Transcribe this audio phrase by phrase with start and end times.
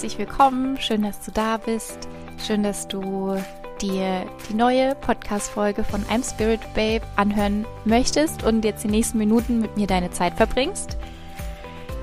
[0.00, 0.78] herzlich willkommen.
[0.80, 2.08] Schön, dass du da bist.
[2.46, 3.36] Schön, dass du
[3.82, 9.60] dir die neue Podcast-Folge von I'm Spirit Babe anhören möchtest und jetzt die nächsten Minuten
[9.60, 10.96] mit mir deine Zeit verbringst.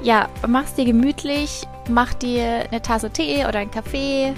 [0.03, 4.35] Ja, mach's dir gemütlich, mach dir eine Tasse Tee oder einen Kaffee,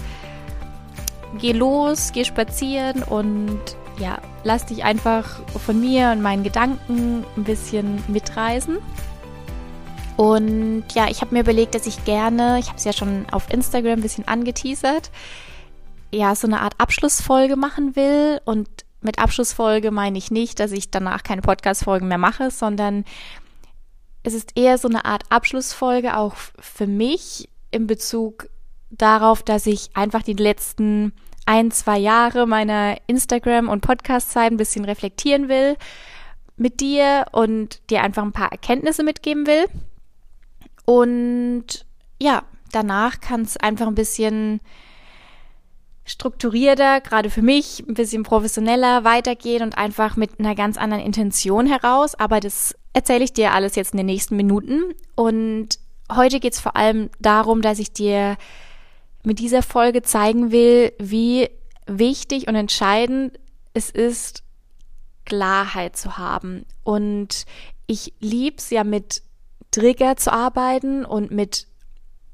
[1.37, 3.59] geh los, geh spazieren und
[3.97, 8.77] ja, lass dich einfach von mir und meinen Gedanken ein bisschen mitreisen.
[10.19, 13.49] Und ja, ich habe mir überlegt, dass ich gerne, ich habe es ja schon auf
[13.49, 15.11] Instagram ein bisschen angeteasert,
[16.11, 18.41] ja, so eine Art Abschlussfolge machen will.
[18.43, 18.67] Und
[18.99, 23.05] mit Abschlussfolge meine ich nicht, dass ich danach keine Podcast-Folgen mehr mache, sondern
[24.21, 28.49] es ist eher so eine Art Abschlussfolge auch für mich in Bezug
[28.89, 31.13] darauf, dass ich einfach die letzten
[31.45, 35.77] ein, zwei Jahre meiner Instagram- und Podcast-Zeit ein bisschen reflektieren will
[36.57, 39.65] mit dir und dir einfach ein paar Erkenntnisse mitgeben will.
[40.89, 41.85] Und
[42.19, 44.59] ja, danach kann es einfach ein bisschen
[46.03, 51.67] strukturierter, gerade für mich, ein bisschen professioneller weitergehen und einfach mit einer ganz anderen Intention
[51.67, 52.15] heraus.
[52.15, 54.95] Aber das erzähle ich dir alles jetzt in den nächsten Minuten.
[55.13, 55.77] Und
[56.11, 58.35] heute geht es vor allem darum, dass ich dir
[59.21, 61.51] mit dieser Folge zeigen will, wie
[61.85, 63.39] wichtig und entscheidend
[63.75, 64.41] es ist,
[65.25, 66.65] Klarheit zu haben.
[66.83, 67.45] Und
[67.85, 69.21] ich liebe es ja mit
[69.79, 71.67] Trigger zu arbeiten und mit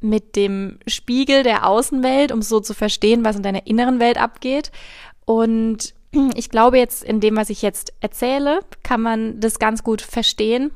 [0.02, 4.72] mit dem Spiegel der Außenwelt, um so zu verstehen, was in deiner inneren Welt abgeht.
[5.26, 5.94] Und
[6.36, 10.72] ich glaube jetzt in dem, was ich jetzt erzähle, kann man das ganz gut verstehen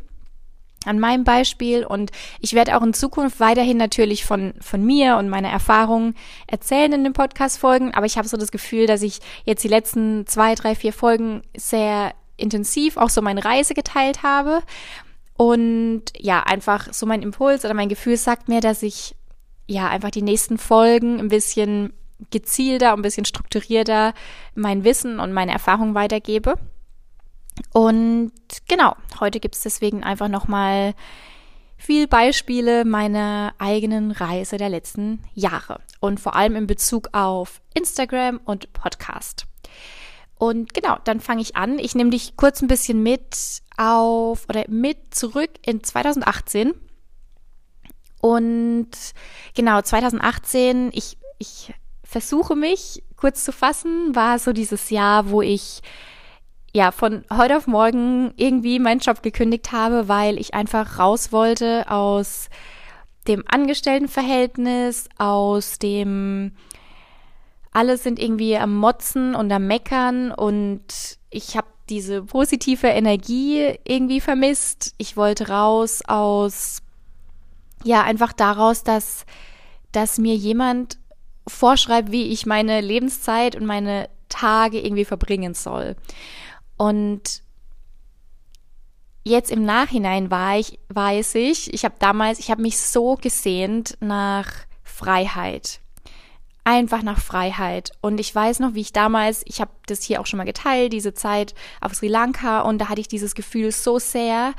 [0.85, 1.85] an meinem Beispiel.
[1.85, 6.15] Und ich werde auch in Zukunft weiterhin natürlich von, von mir und meiner Erfahrungen
[6.47, 10.25] erzählen in den Podcast-Folgen, aber ich habe so das Gefühl, dass ich jetzt die letzten
[10.25, 14.63] zwei, drei, vier Folgen sehr intensiv auch so meine Reise geteilt habe
[15.39, 19.15] und ja, einfach so mein Impuls oder mein Gefühl sagt mir, dass ich
[19.67, 21.93] ja einfach die nächsten Folgen ein bisschen
[22.29, 24.13] gezielter, ein bisschen strukturierter
[24.53, 26.55] mein Wissen und meine Erfahrungen weitergebe.
[27.71, 28.33] Und
[28.67, 30.93] genau, heute gibt es deswegen einfach nochmal
[31.77, 38.41] viel Beispiele meiner eigenen Reise der letzten Jahre und vor allem in Bezug auf Instagram
[38.43, 39.48] und Podcast.
[40.39, 41.79] Und genau, dann fange ich an.
[41.79, 46.73] Ich nehme dich kurz ein bisschen mit auf oder mit zurück in 2018.
[48.21, 48.89] Und
[49.53, 51.73] genau, 2018, ich, ich
[52.03, 55.81] versuche mich kurz zu fassen, war so dieses Jahr, wo ich
[56.73, 61.91] ja von heute auf morgen irgendwie meinen Job gekündigt habe, weil ich einfach raus wollte
[61.91, 62.49] aus
[63.27, 66.53] dem Angestelltenverhältnis, aus dem
[67.71, 70.83] alle sind irgendwie am Motzen und am Meckern und
[71.29, 74.93] ich habe diese positive Energie irgendwie vermisst.
[74.97, 76.81] Ich wollte raus aus,
[77.83, 79.25] ja, einfach daraus, dass,
[79.91, 80.97] dass mir jemand
[81.47, 85.95] vorschreibt, wie ich meine Lebenszeit und meine Tage irgendwie verbringen soll.
[86.77, 87.43] Und
[89.23, 93.97] jetzt im Nachhinein war ich, weiß ich, ich habe damals, ich habe mich so gesehnt
[93.99, 94.47] nach
[94.83, 95.81] Freiheit
[96.69, 97.93] einfach nach Freiheit.
[97.99, 100.93] Und ich weiß noch, wie ich damals, ich habe das hier auch schon mal geteilt,
[100.93, 104.53] diese Zeit auf Sri Lanka, und da hatte ich dieses Gefühl so sehr,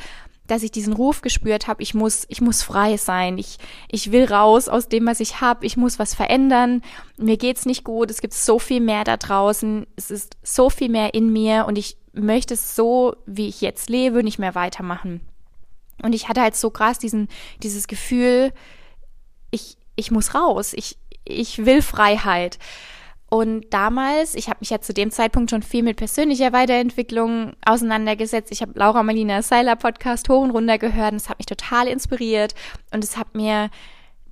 [0.48, 4.25] dass ich diesen Ruf gespürt habe, ich muss, ich muss frei sein, ich, ich will
[4.25, 6.82] raus aus dem, was ich habe, ich muss was verändern,
[7.16, 10.88] mir geht's nicht gut, es gibt so viel mehr da draußen, es ist so viel
[10.88, 11.66] mehr in mir.
[11.69, 15.21] Und ich möchte es so, wie ich jetzt lebe, nicht mehr weitermachen.
[16.03, 17.28] Und ich hatte halt so krass diesen,
[17.62, 18.53] dieses Gefühl,
[19.53, 22.59] ich, ich muss raus, ich, ich will Freiheit.
[23.31, 28.51] Und damals, ich habe mich ja zu dem Zeitpunkt schon viel mit persönlicher Weiterentwicklung auseinandergesetzt.
[28.51, 31.87] Ich habe Laura Marlina Seiler Podcast hoch und runter gehört und es hat mich total
[31.87, 32.57] inspiriert
[32.93, 33.71] und es hat mir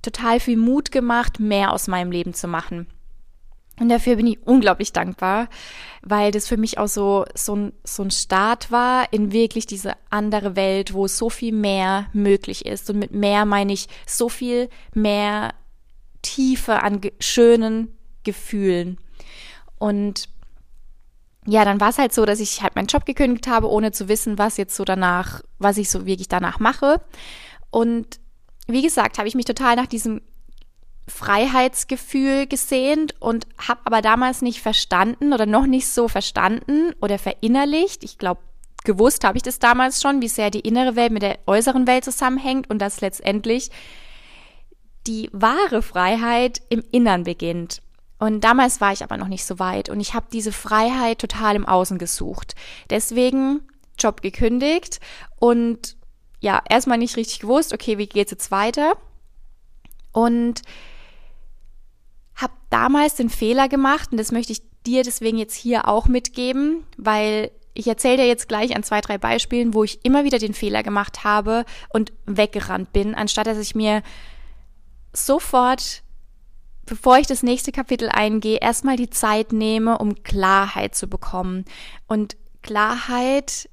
[0.01, 2.87] total viel Mut gemacht, mehr aus meinem Leben zu machen.
[3.79, 5.47] Und dafür bin ich unglaublich dankbar,
[6.01, 9.93] weil das für mich auch so, so, ein, so ein Start war in wirklich diese
[10.09, 12.89] andere Welt, wo so viel mehr möglich ist.
[12.89, 15.53] Und mit mehr meine ich so viel mehr
[16.21, 18.97] Tiefe an schönen Gefühlen.
[19.77, 20.29] Und
[21.45, 24.07] ja, dann war es halt so, dass ich halt meinen Job gekündigt habe, ohne zu
[24.07, 27.01] wissen, was jetzt so danach, was ich so wirklich danach mache.
[27.71, 28.19] Und
[28.67, 30.21] wie gesagt, habe ich mich total nach diesem
[31.07, 38.03] Freiheitsgefühl gesehnt und habe aber damals nicht verstanden oder noch nicht so verstanden oder verinnerlicht.
[38.03, 38.41] Ich glaube,
[38.83, 42.05] gewusst habe ich das damals schon, wie sehr die innere Welt mit der äußeren Welt
[42.05, 43.71] zusammenhängt und dass letztendlich
[45.09, 47.81] die wahre Freiheit im Innern beginnt.
[48.19, 51.55] Und damals war ich aber noch nicht so weit und ich habe diese Freiheit total
[51.55, 52.55] im Außen gesucht.
[52.89, 53.61] Deswegen
[53.97, 54.99] Job gekündigt
[55.39, 55.97] und
[56.39, 58.93] ja, erstmal nicht richtig gewusst, okay, wie geht's jetzt weiter?
[60.11, 60.61] Und
[62.69, 67.51] damals den Fehler gemacht und das möchte ich dir deswegen jetzt hier auch mitgeben, weil
[67.73, 70.83] ich erzähle dir jetzt gleich an zwei, drei Beispielen, wo ich immer wieder den Fehler
[70.83, 74.01] gemacht habe und weggerannt bin, anstatt dass ich mir
[75.13, 76.03] sofort,
[76.85, 81.65] bevor ich das nächste Kapitel eingehe, erstmal die Zeit nehme, um Klarheit zu bekommen.
[82.07, 83.69] Und Klarheit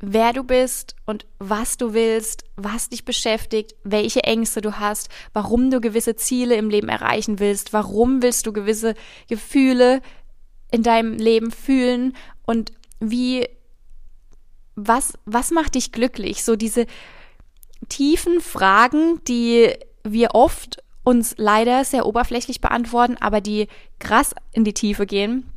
[0.00, 5.70] wer du bist und was du willst, was dich beschäftigt, welche Ängste du hast, warum
[5.70, 8.94] du gewisse Ziele im Leben erreichen willst, warum willst du gewisse
[9.28, 10.00] Gefühle
[10.70, 12.14] in deinem Leben fühlen
[12.46, 13.48] und wie,
[14.74, 16.44] was, was macht dich glücklich?
[16.44, 16.86] So diese
[17.88, 19.72] tiefen Fragen, die
[20.04, 23.68] wir oft uns leider sehr oberflächlich beantworten, aber die
[23.98, 25.50] krass in die Tiefe gehen,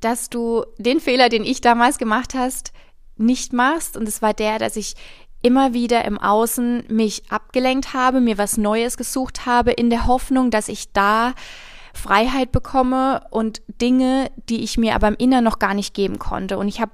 [0.00, 2.72] dass du den Fehler, den ich damals gemacht hast,
[3.16, 3.96] nicht machst.
[3.96, 4.94] Und es war der, dass ich
[5.42, 10.50] immer wieder im Außen mich abgelenkt habe, mir was Neues gesucht habe, in der Hoffnung,
[10.50, 11.34] dass ich da
[11.94, 16.58] Freiheit bekomme und Dinge, die ich mir aber im Inneren noch gar nicht geben konnte.
[16.58, 16.92] Und ich habe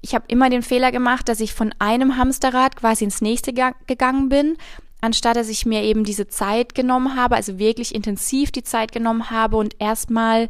[0.00, 3.52] ich hab immer den Fehler gemacht, dass ich von einem Hamsterrad quasi ins nächste
[3.86, 4.56] gegangen bin,
[5.00, 9.30] anstatt dass ich mir eben diese Zeit genommen habe, also wirklich intensiv die Zeit genommen
[9.30, 10.48] habe und erstmal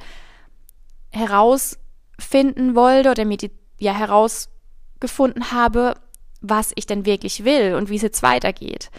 [1.11, 4.49] herausfinden wollte oder mir die ja heraus
[5.01, 5.95] gefunden habe,
[6.41, 8.91] was ich denn wirklich will und wie es jetzt weitergeht.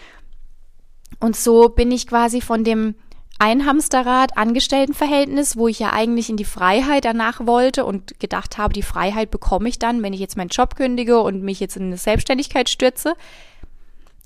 [1.19, 2.95] Und so bin ich quasi von dem
[3.43, 8.83] Einhamsterrad Angestelltenverhältnis, wo ich ja eigentlich in die Freiheit danach wollte und gedacht habe, die
[8.83, 11.97] Freiheit bekomme ich dann, wenn ich jetzt meinen Job kündige und mich jetzt in eine
[11.97, 13.15] Selbstständigkeit stürze.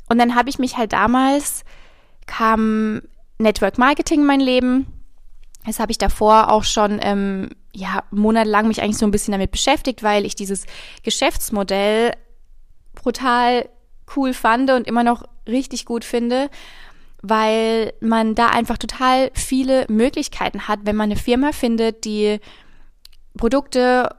[0.07, 1.65] Und dann habe ich mich halt damals
[2.27, 3.01] kam
[3.39, 4.85] Network Marketing in mein Leben.
[5.65, 9.49] Das habe ich davor auch schon ähm, ja, monatelang mich eigentlich so ein bisschen damit
[9.49, 10.67] beschäftigt, weil ich dieses
[11.01, 12.13] Geschäftsmodell
[12.93, 13.67] brutal
[14.15, 16.51] cool fand und immer noch richtig gut finde,
[17.29, 22.39] weil man da einfach total viele Möglichkeiten hat, wenn man eine Firma findet, die
[23.37, 24.15] Produkte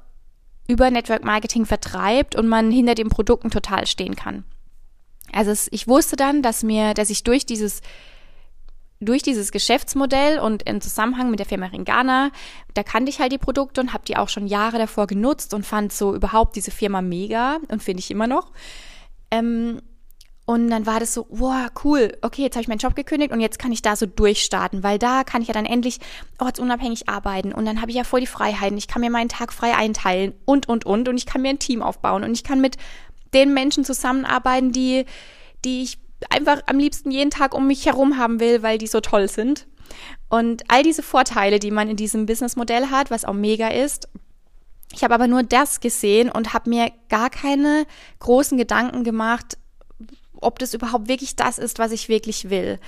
[0.68, 4.44] über Network Marketing vertreibt und man hinter den Produkten total stehen kann.
[5.32, 7.80] Also es, ich wusste dann, dass mir, dass ich durch dieses
[9.00, 12.32] durch dieses Geschäftsmodell und im Zusammenhang mit der Firma Ringana,
[12.74, 15.64] da kannte ich halt die Produkte und habe die auch schon Jahre davor genutzt und
[15.64, 18.50] fand so überhaupt diese Firma mega und finde ich immer noch.
[19.30, 19.80] Ähm,
[20.48, 23.40] und dann war das so, wow, cool, okay, jetzt habe ich meinen Job gekündigt und
[23.40, 25.98] jetzt kann ich da so durchstarten, weil da kann ich ja dann endlich
[26.38, 27.52] ortsunabhängig arbeiten.
[27.52, 30.32] Und dann habe ich ja voll die Freiheiten, ich kann mir meinen Tag frei einteilen
[30.46, 31.06] und, und, und.
[31.06, 32.24] Und ich kann mir ein Team aufbauen.
[32.24, 32.78] Und ich kann mit
[33.34, 35.04] den Menschen zusammenarbeiten, die,
[35.66, 35.98] die ich
[36.30, 39.66] einfach am liebsten jeden Tag um mich herum haben will, weil die so toll sind.
[40.30, 44.08] Und all diese Vorteile, die man in diesem Businessmodell hat, was auch mega ist,
[44.94, 47.84] ich habe aber nur das gesehen und habe mir gar keine
[48.20, 49.58] großen Gedanken gemacht,
[50.40, 52.78] ob das überhaupt wirklich das ist, was ich wirklich will.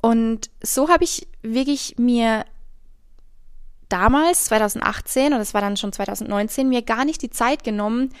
[0.00, 2.44] Und so habe ich wirklich mir
[3.88, 8.12] damals, 2018, und das war dann schon 2019, mir gar nicht die Zeit genommen,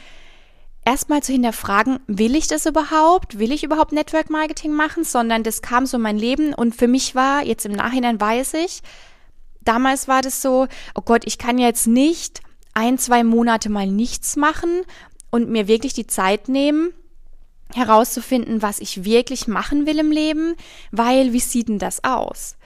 [0.84, 3.38] erstmal zu hinterfragen, will ich das überhaupt?
[3.38, 5.04] Will ich überhaupt Network Marketing machen?
[5.04, 8.54] Sondern das kam so in mein Leben und für mich war, jetzt im Nachhinein weiß
[8.54, 8.82] ich,
[9.62, 12.40] damals war das so, oh Gott, ich kann jetzt nicht
[12.74, 14.82] ein, zwei Monate mal nichts machen
[15.30, 16.92] und mir wirklich die Zeit nehmen,
[17.74, 20.54] herauszufinden, was ich wirklich machen will im Leben,
[20.90, 22.56] weil wie sieht denn das aus?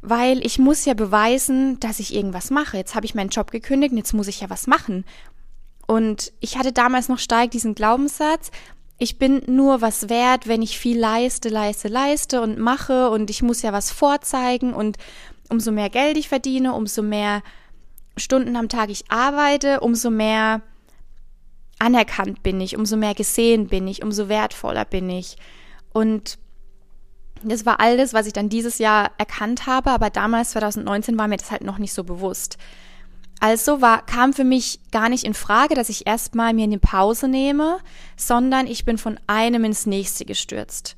[0.00, 2.76] Weil ich muss ja beweisen, dass ich irgendwas mache.
[2.76, 5.04] Jetzt habe ich meinen Job gekündigt und jetzt muss ich ja was machen.
[5.86, 8.50] Und ich hatte damals noch stark diesen Glaubenssatz,
[8.98, 13.42] ich bin nur was wert, wenn ich viel leiste, leiste, leiste und mache und ich
[13.42, 14.98] muss ja was vorzeigen und
[15.48, 17.42] umso mehr Geld ich verdiene, umso mehr
[18.16, 20.62] Stunden am Tag ich arbeite, umso mehr
[21.78, 25.36] anerkannt bin ich, umso mehr gesehen bin ich, umso wertvoller bin ich.
[25.92, 26.38] Und
[27.42, 31.36] das war alles, was ich dann dieses Jahr erkannt habe, aber damals, 2019, war mir
[31.36, 32.58] das halt noch nicht so bewusst.
[33.40, 37.28] Also war, kam für mich gar nicht in Frage, dass ich erstmal mir eine Pause
[37.28, 37.78] nehme,
[38.16, 40.96] sondern ich bin von einem ins nächste gestürzt.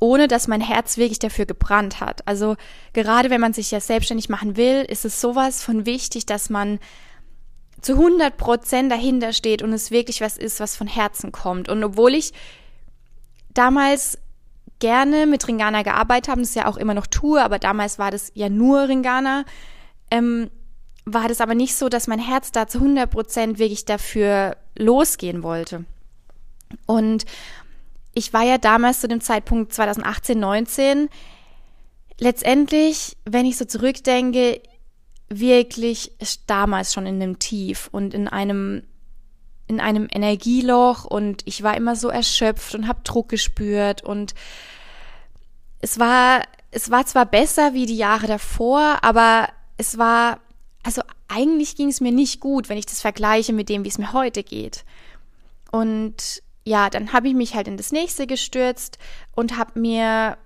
[0.00, 2.26] Ohne dass mein Herz wirklich dafür gebrannt hat.
[2.26, 2.56] Also
[2.92, 6.80] gerade wenn man sich ja selbstständig machen will, ist es sowas von wichtig, dass man
[7.80, 11.68] zu 100 Prozent dahinter steht und es wirklich was ist, was von Herzen kommt.
[11.68, 12.32] Und obwohl ich
[13.54, 14.18] damals
[14.78, 18.30] gerne mit Ringana gearbeitet habe, das ja auch immer noch tue, aber damals war das
[18.34, 19.44] ja nur Ringana,
[20.10, 20.50] ähm,
[21.04, 25.42] war das aber nicht so, dass mein Herz da zu 100 Prozent wirklich dafür losgehen
[25.42, 25.84] wollte.
[26.86, 27.24] Und
[28.14, 31.08] ich war ja damals zu dem Zeitpunkt 2018, 19
[32.18, 34.60] letztendlich, wenn ich so zurückdenke,
[35.28, 36.12] wirklich
[36.46, 38.82] damals schon in einem Tief und in einem
[39.66, 44.34] in einem Energieloch und ich war immer so erschöpft und habe Druck gespürt und
[45.80, 50.40] es war es war zwar besser wie die Jahre davor, aber es war,
[50.82, 53.98] also eigentlich ging es mir nicht gut, wenn ich das vergleiche mit dem, wie es
[53.98, 54.84] mir heute geht.
[55.70, 58.98] Und ja, dann habe ich mich halt in das nächste gestürzt
[59.34, 60.36] und habe mir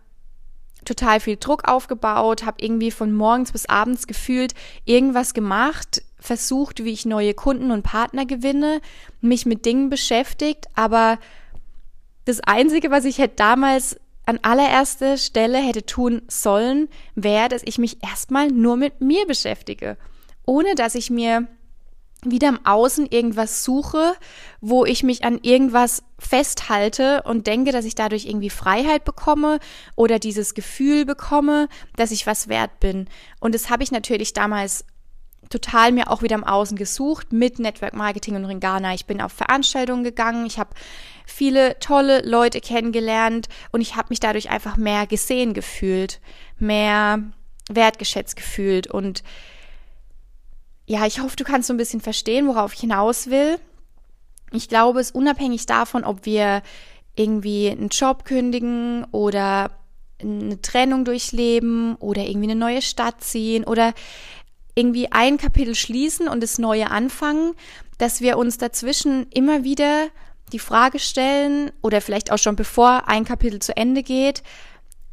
[0.84, 6.92] total viel Druck aufgebaut, habe irgendwie von morgens bis abends gefühlt irgendwas gemacht, versucht, wie
[6.92, 8.80] ich neue Kunden und Partner gewinne,
[9.20, 11.18] mich mit Dingen beschäftigt, aber
[12.24, 17.78] das Einzige, was ich hätte damals an allererster Stelle hätte tun sollen, wäre, dass ich
[17.78, 19.96] mich erstmal nur mit mir beschäftige,
[20.46, 21.48] ohne dass ich mir
[22.24, 24.14] wieder im Außen irgendwas suche,
[24.60, 29.58] wo ich mich an irgendwas festhalte und denke, dass ich dadurch irgendwie Freiheit bekomme
[29.96, 33.08] oder dieses Gefühl bekomme, dass ich was wert bin.
[33.40, 34.84] Und das habe ich natürlich damals
[35.50, 38.94] total mir auch wieder im Außen gesucht mit Network Marketing und Ringana.
[38.94, 40.70] Ich bin auf Veranstaltungen gegangen, ich habe
[41.26, 46.20] viele tolle Leute kennengelernt und ich habe mich dadurch einfach mehr gesehen gefühlt,
[46.58, 47.22] mehr
[47.68, 49.22] wertgeschätzt gefühlt und
[50.86, 53.58] ja, ich hoffe, du kannst so ein bisschen verstehen, worauf ich hinaus will.
[54.52, 56.62] Ich glaube, es ist unabhängig davon, ob wir
[57.14, 59.70] irgendwie einen Job kündigen oder
[60.20, 63.92] eine Trennung durchleben oder irgendwie eine neue Stadt ziehen oder
[64.74, 67.54] irgendwie ein Kapitel schließen und das neue anfangen,
[67.98, 70.08] dass wir uns dazwischen immer wieder
[70.52, 74.42] die Frage stellen oder vielleicht auch schon bevor ein Kapitel zu Ende geht,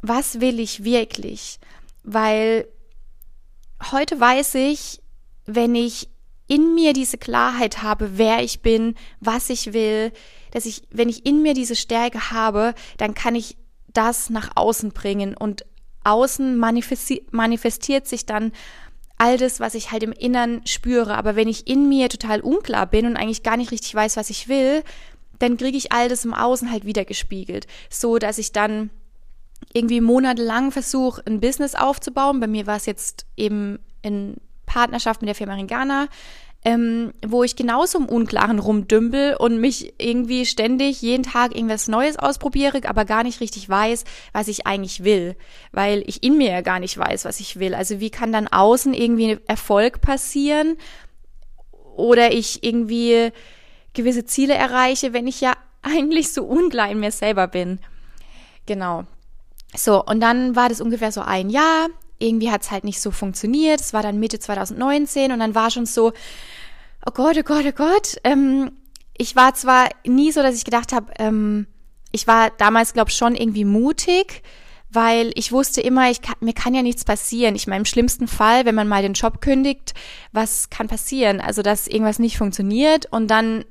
[0.02, 1.58] was will ich wirklich?
[2.02, 2.66] Weil
[3.90, 4.99] heute weiß ich,
[5.54, 6.08] wenn ich
[6.46, 10.12] in mir diese Klarheit habe, wer ich bin, was ich will,
[10.50, 13.56] dass ich, wenn ich in mir diese Stärke habe, dann kann ich
[13.92, 15.64] das nach außen bringen und
[16.04, 18.52] außen manifesti manifestiert sich dann
[19.18, 21.16] all das, was ich halt im Innern spüre.
[21.16, 24.30] Aber wenn ich in mir total unklar bin und eigentlich gar nicht richtig weiß, was
[24.30, 24.82] ich will,
[25.38, 27.66] dann kriege ich all das im Außen halt wieder gespiegelt.
[27.90, 28.90] So, dass ich dann
[29.72, 32.40] irgendwie monatelang versuche, ein Business aufzubauen.
[32.40, 34.36] Bei mir war es jetzt eben in
[34.70, 36.06] Partnerschaft mit der Firma Ringana,
[36.64, 42.18] ähm, wo ich genauso im Unklaren rumdümpel und mich irgendwie ständig jeden Tag irgendwas Neues
[42.18, 45.36] ausprobiere, aber gar nicht richtig weiß, was ich eigentlich will,
[45.72, 47.74] weil ich in mir ja gar nicht weiß, was ich will.
[47.74, 50.76] Also wie kann dann außen irgendwie Erfolg passieren
[51.96, 53.32] oder ich irgendwie
[53.92, 57.80] gewisse Ziele erreiche, wenn ich ja eigentlich so unklar in mir selber bin.
[58.66, 59.04] Genau.
[59.74, 61.88] So, und dann war das ungefähr so ein Jahr
[62.20, 63.80] irgendwie hat es halt nicht so funktioniert.
[63.80, 66.12] Es war dann Mitte 2019 und dann war schon so,
[67.06, 68.16] oh Gott, oh Gott, oh Gott.
[68.24, 68.72] Ähm,
[69.16, 71.66] ich war zwar nie so, dass ich gedacht habe, ähm,
[72.12, 74.42] ich war damals, glaube ich, schon irgendwie mutig,
[74.90, 77.54] weil ich wusste immer, ich kann, mir kann ja nichts passieren.
[77.54, 79.94] Ich meine, im schlimmsten Fall, wenn man mal den Job kündigt,
[80.32, 81.40] was kann passieren?
[81.40, 83.64] Also, dass irgendwas nicht funktioniert und dann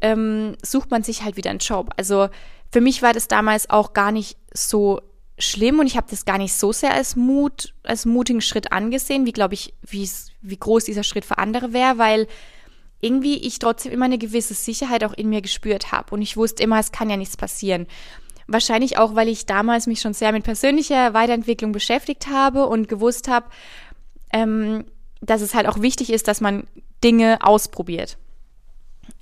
[0.00, 1.90] ähm, sucht man sich halt wieder einen Job.
[1.96, 2.28] Also
[2.70, 5.00] für mich war das damals auch gar nicht so
[5.38, 9.26] schlimm und ich habe das gar nicht so sehr als Mut, als mutigen Schritt angesehen,
[9.26, 12.26] wie glaube ich, wie groß dieser Schritt für andere wäre, weil
[13.00, 16.62] irgendwie ich trotzdem immer eine gewisse Sicherheit auch in mir gespürt habe und ich wusste
[16.62, 17.86] immer, es kann ja nichts passieren.
[18.46, 23.28] Wahrscheinlich auch, weil ich damals mich schon sehr mit persönlicher Weiterentwicklung beschäftigt habe und gewusst
[23.28, 23.46] habe,
[24.32, 24.84] ähm,
[25.20, 26.66] dass es halt auch wichtig ist, dass man
[27.02, 28.18] Dinge ausprobiert.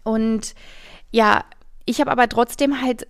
[0.05, 0.55] Und
[1.11, 1.45] ja,
[1.87, 3.07] ich habe aber trotzdem halt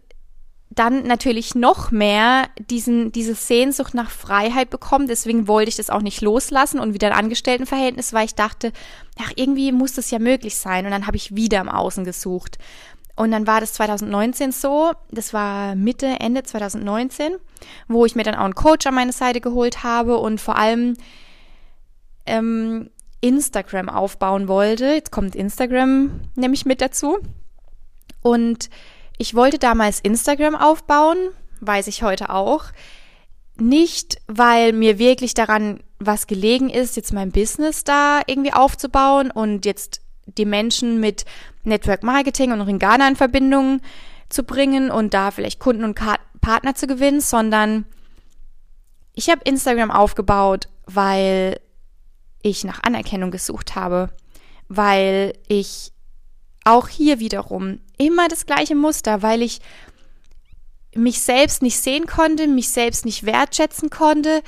[0.75, 5.07] dann natürlich noch mehr diesen, diese Sehnsucht nach Freiheit bekommen.
[5.07, 8.73] Deswegen wollte ich das auch nicht loslassen und wieder ein Angestelltenverhältnis, weil ich dachte,
[9.19, 10.85] ach, irgendwie muss das ja möglich sein.
[10.85, 12.59] Und dann habe ich wieder im Außen gesucht.
[13.16, 17.37] Und dann war das 2019 so, das war Mitte, Ende 2019,
[17.87, 20.95] wo ich mir dann auch einen Coach an meine Seite geholt habe und vor allem
[22.26, 22.90] ähm,
[23.21, 24.87] Instagram aufbauen wollte.
[24.87, 27.19] Jetzt kommt Instagram nämlich mit dazu.
[28.21, 28.69] Und
[29.18, 31.16] ich wollte damals Instagram aufbauen,
[31.61, 32.64] weiß ich heute auch.
[33.56, 39.64] Nicht, weil mir wirklich daran was gelegen ist, jetzt mein Business da irgendwie aufzubauen und
[39.64, 41.25] jetzt die Menschen mit
[41.62, 43.80] Network Marketing und Ringana in Verbindung
[44.28, 45.99] zu bringen und da vielleicht Kunden und
[46.40, 47.87] Partner zu gewinnen, sondern
[49.14, 51.61] ich habe Instagram aufgebaut, weil
[52.42, 54.11] ich nach Anerkennung gesucht habe,
[54.68, 55.92] weil ich
[56.64, 59.61] auch hier wiederum immer das gleiche Muster, weil ich
[60.95, 64.43] mich selbst nicht sehen konnte, mich selbst nicht wertschätzen konnte,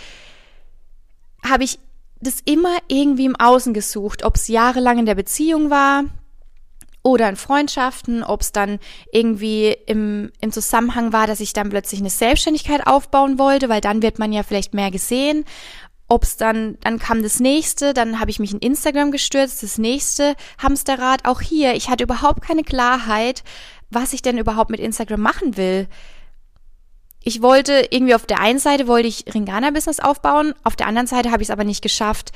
[1.44, 1.78] habe ich
[2.20, 6.04] das immer irgendwie im Außen gesucht, ob es jahrelang in der Beziehung war
[7.02, 8.80] oder in Freundschaften, ob es dann
[9.12, 14.02] irgendwie im, im Zusammenhang war, dass ich dann plötzlich eine Selbstständigkeit aufbauen wollte, weil dann
[14.02, 15.44] wird man ja vielleicht mehr gesehen
[16.08, 19.78] ob es dann, dann kam das nächste, dann habe ich mich in Instagram gestürzt, das
[19.78, 21.24] nächste Hamsterrad.
[21.26, 23.42] Auch hier, ich hatte überhaupt keine Klarheit,
[23.90, 25.88] was ich denn überhaupt mit Instagram machen will.
[27.22, 31.32] ich wollte irgendwie auf der einen Seite wollte ich Ringana-Business aufbauen, auf der anderen Seite
[31.32, 32.30] habe ich es aber nicht geschafft,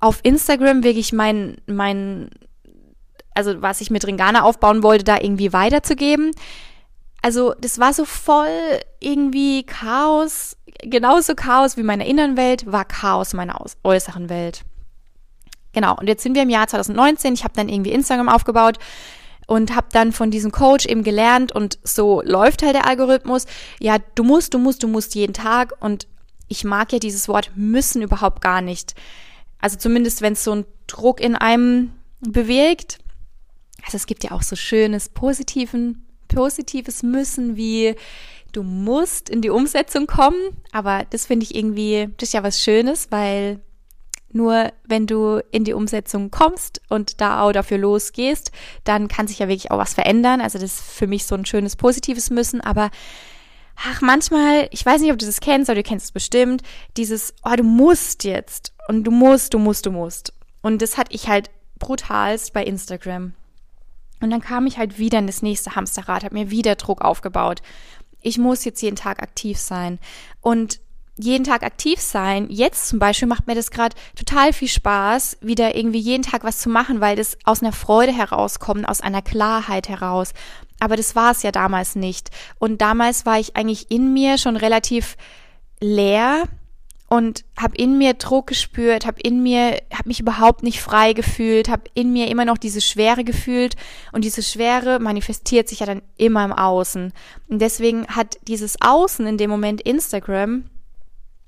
[0.00, 2.28] auf Instagram wirklich mein, mein,
[3.34, 6.32] also was ich mit Ringana aufbauen wollte, da irgendwie weiterzugeben.
[7.24, 13.32] Also das war so voll irgendwie Chaos, genauso Chaos wie meine inneren Welt, war Chaos
[13.32, 14.60] meiner äußeren Welt.
[15.72, 18.78] Genau, und jetzt sind wir im Jahr 2019, ich habe dann irgendwie Instagram aufgebaut,
[19.46, 23.46] und habe dann von diesem Coach eben gelernt und so läuft halt der Algorithmus.
[23.80, 26.06] Ja, du musst, du musst, du musst jeden Tag und
[26.48, 28.94] ich mag ja dieses Wort müssen überhaupt gar nicht.
[29.62, 32.98] Also zumindest wenn es so einen Druck in einem bewegt.
[33.82, 36.03] Also es gibt ja auch so schönes positiven
[36.34, 37.94] positives müssen wie
[38.52, 40.40] du musst in die Umsetzung kommen,
[40.72, 43.60] aber das finde ich irgendwie das ist ja was schönes, weil
[44.34, 48.50] nur wenn du in die Umsetzung kommst und da auch dafür losgehst,
[48.82, 50.40] dann kann sich ja wirklich auch was verändern.
[50.40, 52.90] Also das ist für mich so ein schönes positives Müssen, aber
[53.76, 56.62] ach, manchmal, ich weiß nicht, ob du das kennst, aber du kennst es bestimmt,
[56.96, 60.32] dieses, oh, du musst jetzt und du musst, du musst, du musst.
[60.62, 63.34] Und das hatte ich halt brutalst bei Instagram.
[64.20, 67.60] Und dann kam ich halt wieder in das nächste Hamsterrad, habe mir wieder Druck aufgebaut.
[68.20, 69.98] Ich muss jetzt jeden Tag aktiv sein.
[70.40, 70.80] Und
[71.16, 72.48] jeden Tag aktiv sein.
[72.50, 76.58] Jetzt zum Beispiel macht mir das gerade total viel Spaß, wieder irgendwie jeden Tag was
[76.58, 80.32] zu machen, weil das aus einer Freude herauskommt, aus einer Klarheit heraus.
[80.80, 82.30] Aber das war es ja damals nicht.
[82.58, 85.16] Und damals war ich eigentlich in mir schon relativ
[85.80, 86.44] leer
[87.14, 91.68] und habe in mir Druck gespürt, habe in mir, habe mich überhaupt nicht frei gefühlt,
[91.68, 93.76] habe in mir immer noch diese Schwere gefühlt
[94.10, 97.12] und diese Schwere manifestiert sich ja dann immer im Außen.
[97.48, 100.64] Und deswegen hat dieses Außen in dem Moment Instagram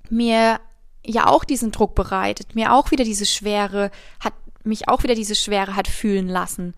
[0.09, 0.61] mir
[1.05, 5.35] ja auch diesen Druck bereitet, mir auch wieder diese Schwere hat, mich auch wieder diese
[5.35, 6.75] Schwere hat fühlen lassen.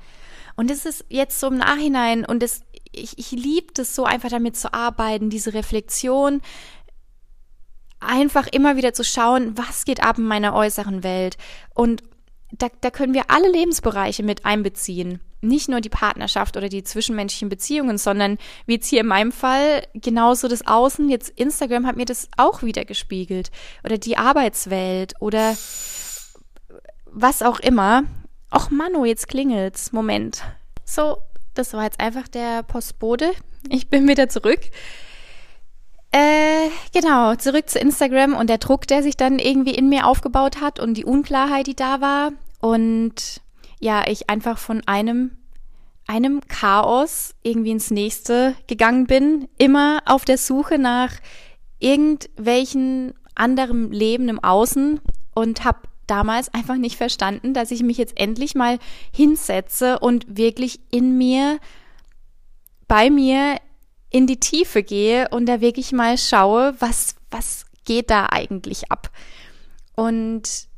[0.57, 4.31] Und es ist jetzt so im Nachhinein und es, ich, ich liebe das so einfach
[4.31, 6.41] damit zu arbeiten, diese Reflexion,
[8.01, 11.37] einfach immer wieder zu schauen, was geht ab in meiner äußeren Welt.
[11.75, 12.03] Und
[12.53, 17.49] da, da können wir alle Lebensbereiche mit einbeziehen nicht nur die Partnerschaft oder die zwischenmenschlichen
[17.49, 21.09] Beziehungen, sondern wie jetzt hier in meinem Fall genauso das Außen.
[21.09, 23.51] Jetzt Instagram hat mir das auch wieder gespiegelt
[23.85, 25.57] oder die Arbeitswelt oder
[27.07, 28.05] was auch immer.
[28.55, 29.93] Och Mano, jetzt klingelt's.
[29.93, 30.43] Moment.
[30.85, 31.19] So,
[31.55, 33.33] das war jetzt einfach der Postbote.
[33.69, 34.61] Ich bin wieder zurück.
[36.11, 40.61] Äh, genau, zurück zu Instagram und der Druck, der sich dann irgendwie in mir aufgebaut
[40.61, 42.33] hat und die Unklarheit, die da war.
[42.61, 43.43] Und
[43.79, 45.33] ja, ich einfach von einem
[46.07, 51.13] einem Chaos irgendwie ins nächste gegangen bin, immer auf der Suche nach
[51.79, 55.01] irgendwelchen anderem Leben im Außen
[55.35, 58.79] und habe damals einfach nicht verstanden, dass ich mich jetzt endlich mal
[59.13, 61.59] hinsetze und wirklich in mir,
[62.89, 63.59] bei mir
[64.11, 69.11] in die Tiefe gehe und da wirklich mal schaue, was, was geht da eigentlich ab.
[69.95, 70.69] Und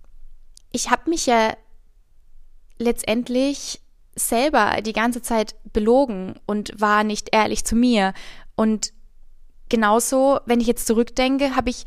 [0.72, 1.54] ich habe mich ja
[2.78, 3.80] letztendlich
[4.16, 8.14] selber die ganze Zeit belogen und war nicht ehrlich zu mir.
[8.56, 8.92] Und
[9.68, 11.84] genauso, wenn ich jetzt zurückdenke, habe ich,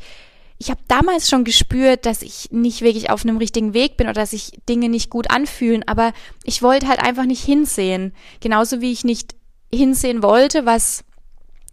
[0.58, 4.14] ich habe damals schon gespürt, dass ich nicht wirklich auf einem richtigen Weg bin oder
[4.14, 6.12] dass sich Dinge nicht gut anfühlen, aber
[6.44, 8.14] ich wollte halt einfach nicht hinsehen.
[8.40, 9.34] Genauso wie ich nicht
[9.72, 11.04] hinsehen wollte, was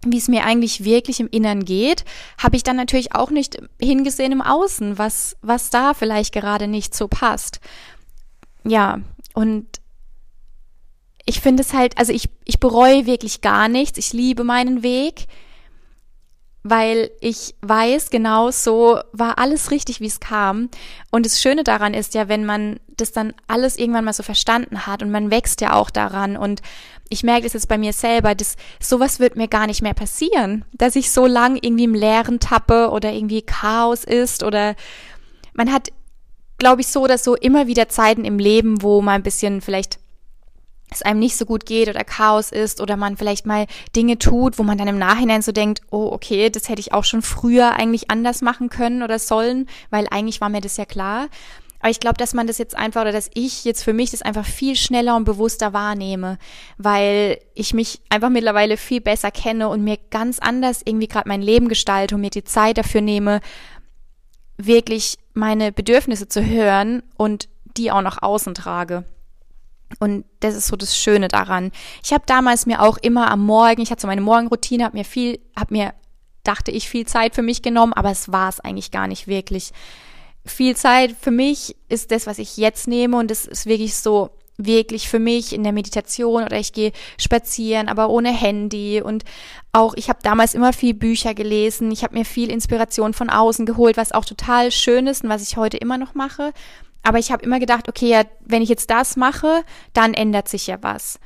[0.05, 2.05] wie es mir eigentlich wirklich im Innern geht,
[2.37, 6.95] habe ich dann natürlich auch nicht hingesehen im Außen, was, was da vielleicht gerade nicht
[6.95, 7.59] so passt
[8.63, 9.01] ja,
[9.33, 9.65] und
[11.25, 13.97] ich finde es halt, also ich, ich bereue wirklich gar nichts.
[13.97, 15.27] Ich liebe meinen Weg,
[16.63, 20.69] weil ich weiß, genau so war alles richtig, wie es kam.
[21.10, 24.86] Und das Schöne daran ist ja, wenn man das dann alles irgendwann mal so verstanden
[24.86, 26.38] hat und man wächst ja auch daran.
[26.38, 26.62] Und
[27.10, 30.65] ich merke das jetzt bei mir selber, dass sowas wird mir gar nicht mehr passieren,
[30.74, 34.76] dass ich so lang irgendwie im Leeren tappe oder irgendwie Chaos ist oder
[35.54, 35.89] man hat
[36.62, 39.97] glaube ich, so oder so immer wieder Zeiten im Leben, wo man ein bisschen vielleicht
[40.91, 44.60] es einem nicht so gut geht oder Chaos ist oder man vielleicht mal Dinge tut,
[44.60, 47.73] wo man dann im Nachhinein so denkt, oh, okay, das hätte ich auch schon früher
[47.73, 51.30] eigentlich anders machen können oder sollen, weil eigentlich war mir das ja klar.
[51.80, 54.21] Aber ich glaube, dass man das jetzt einfach oder dass ich jetzt für mich das
[54.21, 56.38] einfach viel schneller und bewusster wahrnehme,
[56.77, 61.41] weil ich mich einfach mittlerweile viel besser kenne und mir ganz anders irgendwie gerade mein
[61.41, 63.39] Leben gestalte und mir die Zeit dafür nehme,
[64.58, 69.06] wirklich meine Bedürfnisse zu hören und die auch nach außen trage.
[69.99, 71.71] Und das ist so das Schöne daran.
[72.04, 75.06] Ich habe damals mir auch immer am Morgen, ich hatte so meine Morgenroutine, habe mir
[75.06, 75.93] viel, habe mir,
[76.43, 79.71] dachte ich, viel Zeit für mich genommen, aber es war es eigentlich gar nicht wirklich.
[80.45, 84.32] Viel Zeit für mich ist das, was ich jetzt nehme und es ist wirklich so
[84.58, 89.23] wirklich für mich in der Meditation oder ich gehe spazieren, aber ohne Handy und
[89.71, 93.65] auch ich habe damals immer viel Bücher gelesen, ich habe mir viel Inspiration von außen
[93.65, 96.54] geholt, was auch total schön ist und was ich heute immer noch mache,
[97.03, 100.67] aber ich habe immer gedacht, okay, ja, wenn ich jetzt das mache, dann ändert sich
[100.67, 101.19] ja was.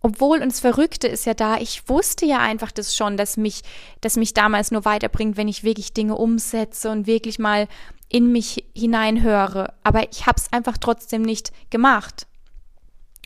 [0.00, 3.62] Obwohl, und das Verrückte ist ja da, ich wusste ja einfach das schon, dass mich,
[4.02, 7.66] dass mich damals nur weiterbringt, wenn ich wirklich Dinge umsetze und wirklich mal
[8.08, 9.72] in mich hineinhöre.
[9.82, 12.26] Aber ich habe es einfach trotzdem nicht gemacht.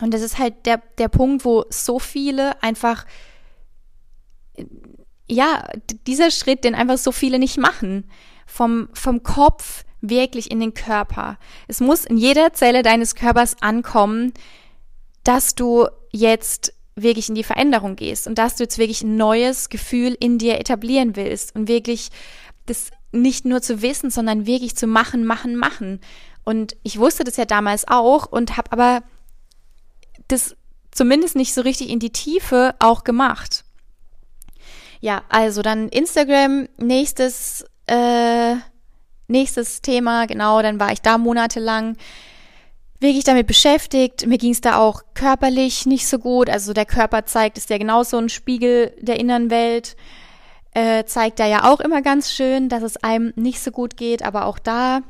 [0.00, 3.04] Und das ist halt der, der Punkt, wo so viele einfach,
[5.28, 5.68] ja,
[6.06, 8.08] dieser Schritt, den einfach so viele nicht machen.
[8.46, 11.38] Vom, vom Kopf wirklich in den Körper.
[11.68, 14.32] Es muss in jeder Zelle deines Körpers ankommen,
[15.24, 19.68] dass du jetzt wirklich in die Veränderung gehst und dass du jetzt wirklich ein neues
[19.68, 22.10] Gefühl in dir etablieren willst und wirklich
[22.66, 26.00] das nicht nur zu wissen, sondern wirklich zu machen, machen, machen.
[26.44, 29.02] Und ich wusste das ja damals auch und habe aber
[30.28, 30.56] das
[30.90, 33.64] zumindest nicht so richtig in die Tiefe auch gemacht.
[35.00, 38.56] Ja, also dann Instagram, nächstes, äh,
[39.30, 41.96] nächstes Thema, genau, dann war ich da monatelang
[43.00, 44.26] wirklich damit beschäftigt.
[44.26, 46.50] Mir ging es da auch körperlich nicht so gut.
[46.50, 49.96] Also der Körper zeigt, ist ja genauso ein Spiegel der inneren Welt
[50.72, 54.22] äh, zeigt er ja auch immer ganz schön, dass es einem nicht so gut geht,
[54.22, 55.00] aber auch da,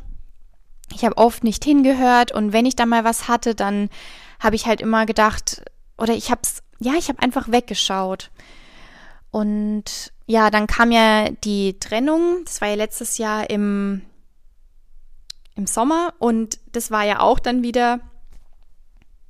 [0.94, 3.90] ich habe oft nicht hingehört und wenn ich da mal was hatte, dann
[4.38, 5.62] habe ich halt immer gedacht,
[5.98, 8.30] oder ich habe es, ja, ich habe einfach weggeschaut.
[9.30, 14.02] Und ja, dann kam ja die Trennung, das war ja letztes Jahr im,
[15.61, 18.01] im Sommer und das war ja auch dann wieder,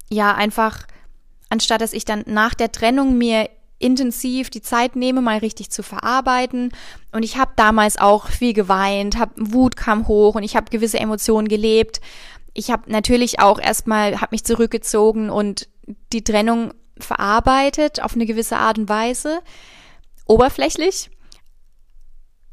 [0.09, 0.87] ja, einfach,
[1.49, 5.83] anstatt dass ich dann nach der Trennung mir intensiv die Zeit nehme, mal richtig zu
[5.83, 6.71] verarbeiten.
[7.13, 11.01] Und ich habe damals auch viel geweint, hab, Wut kam hoch und ich habe gewisse
[11.01, 12.01] Emotionen gelebt.
[12.53, 15.69] Ich habe natürlich auch erstmal, habe mich zurückgezogen und
[16.13, 19.41] die Trennung verarbeitet auf eine gewisse Art und Weise,
[20.27, 21.11] oberflächlich,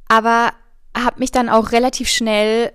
[0.08, 0.54] aber
[0.96, 2.72] habe mich dann auch relativ schnell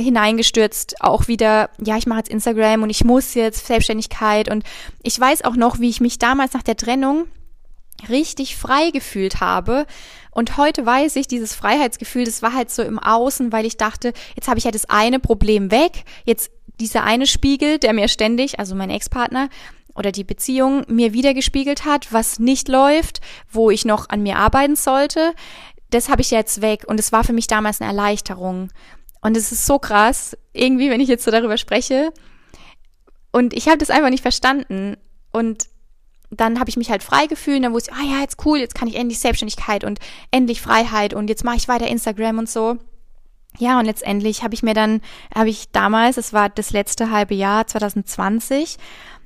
[0.00, 4.64] hineingestürzt, auch wieder, ja, ich mache jetzt Instagram und ich muss jetzt Selbstständigkeit und
[5.02, 7.26] ich weiß auch noch, wie ich mich damals nach der Trennung
[8.08, 9.86] richtig frei gefühlt habe.
[10.30, 14.12] Und heute weiß ich, dieses Freiheitsgefühl, das war halt so im Außen, weil ich dachte,
[14.34, 18.58] jetzt habe ich ja das eine Problem weg, jetzt dieser eine Spiegel, der mir ständig,
[18.58, 19.48] also mein Ex-Partner,
[19.94, 24.74] oder die Beziehung mir wiedergespiegelt hat, was nicht läuft, wo ich noch an mir arbeiten
[24.74, 25.34] sollte,
[25.90, 28.70] das habe ich jetzt weg und es war für mich damals eine Erleichterung.
[29.24, 32.12] Und es ist so krass, irgendwie, wenn ich jetzt so darüber spreche.
[33.32, 34.98] Und ich habe das einfach nicht verstanden.
[35.32, 35.66] Und
[36.30, 37.64] dann habe ich mich halt frei gefühlt.
[37.64, 39.98] Dann wusste ich, ah ja, jetzt cool, jetzt kann ich endlich Selbstständigkeit und
[40.30, 42.76] endlich Freiheit und jetzt mache ich weiter Instagram und so.
[43.56, 45.00] Ja, und letztendlich habe ich mir dann,
[45.34, 48.76] habe ich damals, es war das letzte halbe Jahr, 2020,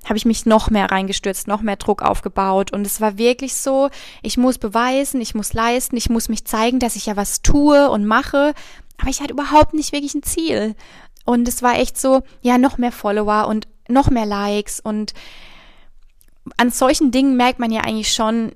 [0.05, 2.73] habe ich mich noch mehr reingestürzt, noch mehr Druck aufgebaut.
[2.73, 3.89] Und es war wirklich so,
[4.23, 7.91] ich muss beweisen, ich muss leisten, ich muss mich zeigen, dass ich ja was tue
[7.91, 8.55] und mache,
[8.99, 10.75] aber ich hatte überhaupt nicht wirklich ein Ziel.
[11.25, 14.81] Und es war echt so, ja, noch mehr Follower und noch mehr Likes.
[14.81, 15.15] Und
[16.57, 18.53] an solchen Dingen merkt man ja eigentlich schon,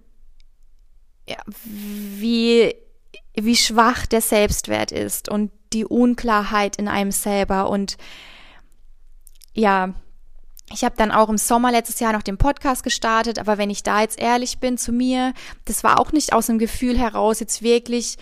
[1.29, 2.75] ja, wie,
[3.35, 7.71] wie schwach der Selbstwert ist und die Unklarheit in einem selber.
[7.71, 7.97] Und
[9.55, 9.95] ja,
[10.73, 13.83] ich habe dann auch im Sommer letztes Jahr noch den Podcast gestartet, aber wenn ich
[13.83, 15.35] da jetzt ehrlich bin zu mir,
[15.67, 18.17] das war auch nicht aus einem Gefühl heraus, jetzt wirklich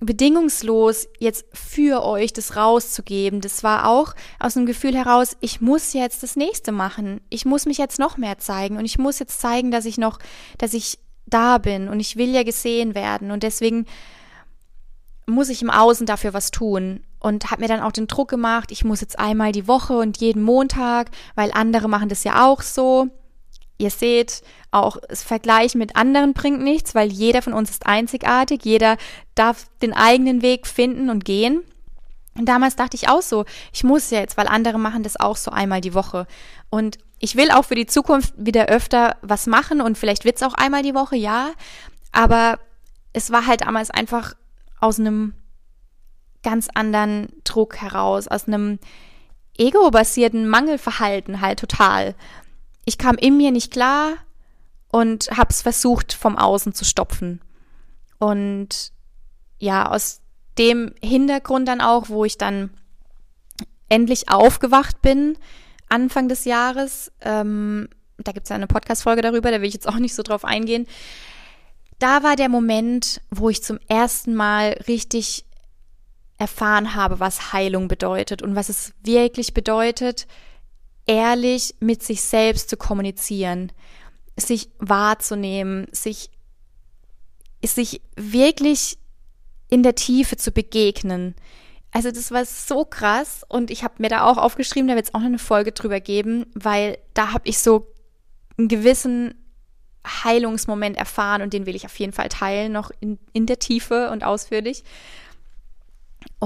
[0.00, 3.40] bedingungslos jetzt für euch das rauszugeben.
[3.40, 7.20] Das war auch aus dem Gefühl heraus, ich muss jetzt das nächste machen.
[7.30, 10.18] Ich muss mich jetzt noch mehr zeigen und ich muss jetzt zeigen, dass ich noch,
[10.58, 13.86] dass ich da bin und ich will ja gesehen werden und deswegen
[15.26, 18.70] muss ich im Außen dafür was tun und habe mir dann auch den Druck gemacht,
[18.70, 22.62] ich muss jetzt einmal die Woche und jeden Montag, weil andere machen das ja auch
[22.62, 23.08] so
[23.78, 28.64] Ihr seht, auch das Vergleich mit anderen bringt nichts, weil jeder von uns ist einzigartig,
[28.64, 28.96] jeder
[29.34, 31.62] darf den eigenen Weg finden und gehen.
[32.34, 35.50] Und damals dachte ich auch so, ich muss jetzt, weil andere machen das auch so
[35.50, 36.26] einmal die Woche.
[36.70, 40.54] Und ich will auch für die Zukunft wieder öfter was machen und vielleicht wird's auch
[40.54, 41.50] einmal die Woche, ja.
[42.12, 42.58] Aber
[43.12, 44.34] es war halt damals einfach
[44.80, 45.34] aus einem
[46.42, 48.78] ganz anderen Druck heraus, aus einem
[49.58, 52.14] ego-basierten Mangelverhalten halt total
[52.86, 54.14] ich kam in mir nicht klar
[54.90, 57.42] und habe es versucht, vom Außen zu stopfen.
[58.18, 58.92] Und
[59.58, 60.22] ja, aus
[60.56, 62.70] dem Hintergrund dann auch, wo ich dann
[63.88, 65.36] endlich aufgewacht bin,
[65.88, 69.88] Anfang des Jahres, ähm, da gibt es ja eine Podcast-Folge darüber, da will ich jetzt
[69.88, 70.86] auch nicht so drauf eingehen.
[71.98, 75.44] Da war der Moment, wo ich zum ersten Mal richtig
[76.38, 80.26] erfahren habe, was Heilung bedeutet und was es wirklich bedeutet,
[81.06, 83.72] ehrlich mit sich selbst zu kommunizieren,
[84.36, 86.30] sich wahrzunehmen, sich,
[87.62, 88.98] sich wirklich
[89.68, 91.34] in der Tiefe zu begegnen.
[91.92, 95.14] Also das war so krass und ich habe mir da auch aufgeschrieben, da wird es
[95.14, 97.92] auch noch eine Folge drüber geben, weil da habe ich so
[98.58, 99.34] einen gewissen
[100.06, 104.10] Heilungsmoment erfahren und den will ich auf jeden Fall teilen, noch in, in der Tiefe
[104.10, 104.84] und ausführlich.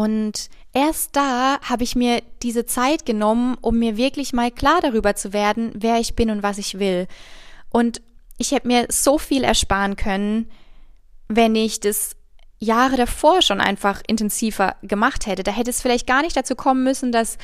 [0.01, 5.15] Und erst da habe ich mir diese Zeit genommen, um mir wirklich mal klar darüber
[5.15, 7.07] zu werden, wer ich bin und was ich will.
[7.69, 8.01] Und
[8.39, 10.51] ich hätte mir so viel ersparen können,
[11.29, 12.17] wenn ich das
[12.59, 15.43] Jahre davor schon einfach intensiver gemacht hätte.
[15.43, 17.37] Da hätte es vielleicht gar nicht dazu kommen müssen, dass,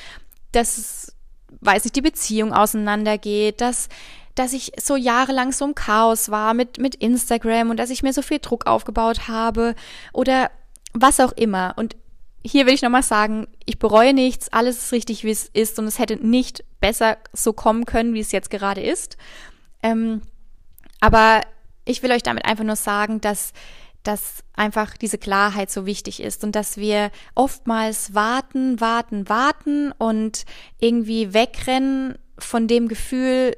[0.52, 1.14] dass
[1.60, 3.90] weiß nicht, die Beziehung auseinandergeht, dass,
[4.34, 8.14] dass ich so jahrelang so im Chaos war mit, mit Instagram und dass ich mir
[8.14, 9.74] so viel Druck aufgebaut habe
[10.14, 10.50] oder
[10.94, 11.74] was auch immer.
[11.76, 11.96] Und
[12.46, 15.86] hier will ich nochmal sagen, ich bereue nichts, alles ist richtig, wie es ist und
[15.86, 19.16] es hätte nicht besser so kommen können, wie es jetzt gerade ist.
[19.82, 20.22] Ähm,
[21.00, 21.42] aber
[21.84, 23.52] ich will euch damit einfach nur sagen, dass
[24.06, 30.44] dass einfach diese Klarheit so wichtig ist und dass wir oftmals warten, warten, warten und
[30.78, 33.56] irgendwie wegrennen von dem Gefühl,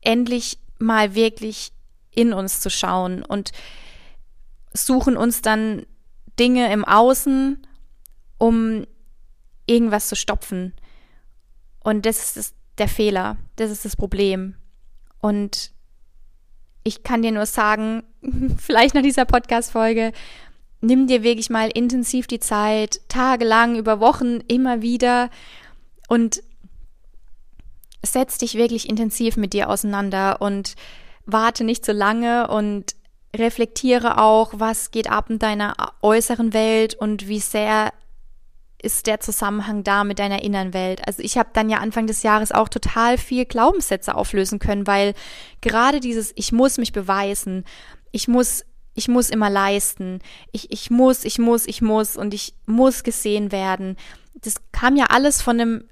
[0.00, 1.72] endlich mal wirklich
[2.12, 3.50] in uns zu schauen und
[4.72, 5.86] suchen uns dann
[6.40, 7.64] Dinge im Außen,
[8.38, 8.86] um
[9.66, 10.72] irgendwas zu stopfen.
[11.84, 14.56] Und das ist der Fehler, das ist das Problem.
[15.20, 15.72] Und
[16.82, 18.02] ich kann dir nur sagen,
[18.56, 20.12] vielleicht nach dieser Podcast-Folge,
[20.80, 25.28] nimm dir wirklich mal intensiv die Zeit, tagelang, über Wochen, immer wieder
[26.08, 26.42] und
[28.02, 30.74] setz dich wirklich intensiv mit dir auseinander und
[31.26, 32.94] warte nicht zu lange und
[33.36, 37.92] reflektiere auch, was geht ab in deiner äußeren Welt und wie sehr
[38.82, 41.06] ist der Zusammenhang da mit deiner inneren Welt?
[41.06, 45.14] Also ich habe dann ja Anfang des Jahres auch total viel Glaubenssätze auflösen können, weil
[45.60, 47.64] gerade dieses ich muss mich beweisen,
[48.10, 48.64] ich muss
[48.94, 53.52] ich muss immer leisten, ich ich muss, ich muss, ich muss und ich muss gesehen
[53.52, 53.96] werden.
[54.34, 55.84] Das kam ja alles von einem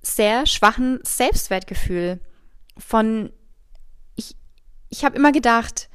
[0.00, 2.20] sehr schwachen Selbstwertgefühl.
[2.76, 3.32] Von
[4.16, 4.36] ich
[4.88, 5.88] ich habe immer gedacht,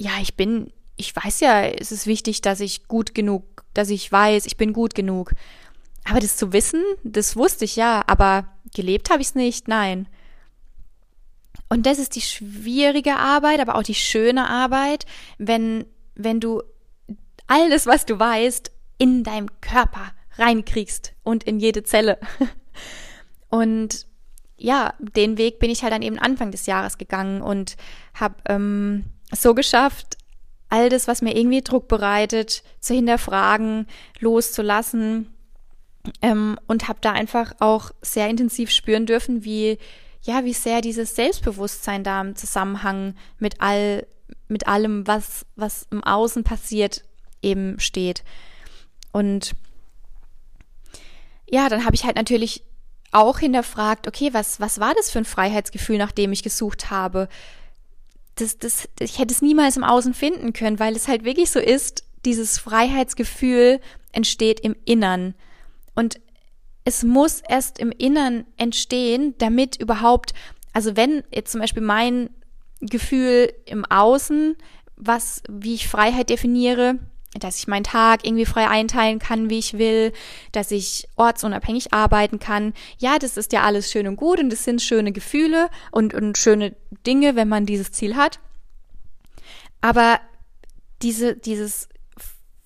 [0.00, 4.12] ja, ich bin ich weiß ja, es ist wichtig, dass ich gut genug, dass ich
[4.12, 5.32] weiß, ich bin gut genug.
[6.04, 10.08] Aber das zu wissen, das wusste ich ja, aber gelebt habe ich es nicht, nein.
[11.70, 15.06] Und das ist die schwierige Arbeit, aber auch die schöne Arbeit,
[15.38, 16.62] wenn, wenn du
[17.46, 22.18] alles, was du weißt, in deinem Körper reinkriegst und in jede Zelle.
[23.48, 24.06] Und
[24.56, 27.76] ja, den Weg bin ich halt dann eben Anfang des Jahres gegangen und
[28.14, 30.18] habe ähm, so geschafft,
[30.68, 33.86] all das, was mir irgendwie Druck bereitet, zu hinterfragen,
[34.20, 35.34] loszulassen
[36.22, 39.78] ähm, und habe da einfach auch sehr intensiv spüren dürfen, wie
[40.22, 44.06] ja, wie sehr dieses Selbstbewusstsein da im Zusammenhang mit all
[44.48, 47.02] mit allem, was was im Außen passiert,
[47.42, 48.22] eben steht.
[49.12, 49.52] Und
[51.50, 52.62] ja, dann habe ich halt natürlich
[53.12, 57.28] auch hinterfragt, okay, was was war das für ein Freiheitsgefühl, nach dem ich gesucht habe?
[58.40, 61.58] Das, das, ich hätte es niemals im Außen finden können, weil es halt wirklich so
[61.58, 63.80] ist, dieses Freiheitsgefühl
[64.12, 65.34] entsteht im Innern.
[65.94, 66.20] Und
[66.84, 70.32] es muss erst im Innern entstehen, damit überhaupt,
[70.72, 72.30] also wenn jetzt zum Beispiel mein
[72.80, 74.56] Gefühl im Außen,
[74.96, 76.98] was, wie ich Freiheit definiere,
[77.38, 80.12] dass ich meinen Tag irgendwie frei einteilen kann, wie ich will,
[80.52, 82.74] dass ich ortsunabhängig arbeiten kann.
[82.98, 86.38] Ja, das ist ja alles schön und gut und das sind schöne Gefühle und, und
[86.38, 86.74] schöne
[87.06, 88.40] Dinge, wenn man dieses Ziel hat.
[89.80, 90.20] Aber
[91.02, 91.88] diese, dieses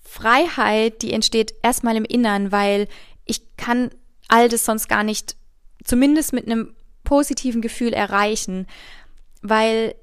[0.01, 2.87] Freiheit, die entsteht erstmal im Innern, weil
[3.25, 3.91] ich kann
[4.27, 5.35] all das sonst gar nicht,
[5.83, 8.65] zumindest mit einem positiven Gefühl erreichen,
[9.41, 9.95] weil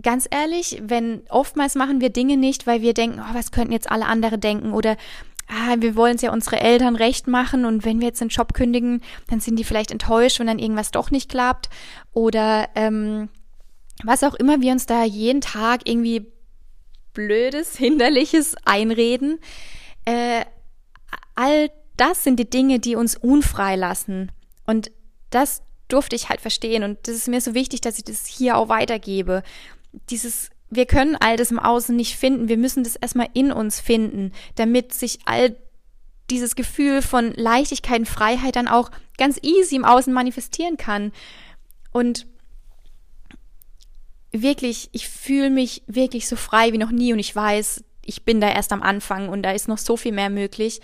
[0.00, 3.90] ganz ehrlich, wenn oftmals machen wir Dinge nicht, weil wir denken, oh, was könnten jetzt
[3.90, 4.72] alle andere denken?
[4.72, 4.96] Oder
[5.48, 8.54] ah, wir wollen es ja unsere Eltern recht machen und wenn wir jetzt den Job
[8.54, 11.68] kündigen, dann sind die vielleicht enttäuscht, wenn dann irgendwas doch nicht klappt.
[12.12, 13.28] Oder ähm,
[14.02, 16.32] was auch immer wir uns da jeden Tag irgendwie
[17.12, 19.38] blödes, hinderliches einreden.
[20.04, 20.44] Äh,
[21.34, 24.32] all das sind die Dinge, die uns unfrei lassen.
[24.66, 24.90] Und
[25.30, 26.82] das durfte ich halt verstehen.
[26.82, 29.42] Und das ist mir so wichtig, dass ich das hier auch weitergebe
[30.10, 32.48] dieses, wir können all das im Außen nicht finden.
[32.48, 35.56] Wir müssen das erstmal in uns finden, damit sich all
[36.30, 41.12] dieses Gefühl von Leichtigkeit und Freiheit dann auch ganz easy im Außen manifestieren kann.
[41.92, 42.26] Und
[44.32, 48.40] wirklich, ich fühle mich wirklich so frei wie noch nie und ich weiß, ich bin
[48.40, 50.80] da erst am Anfang und da ist noch so viel mehr möglich.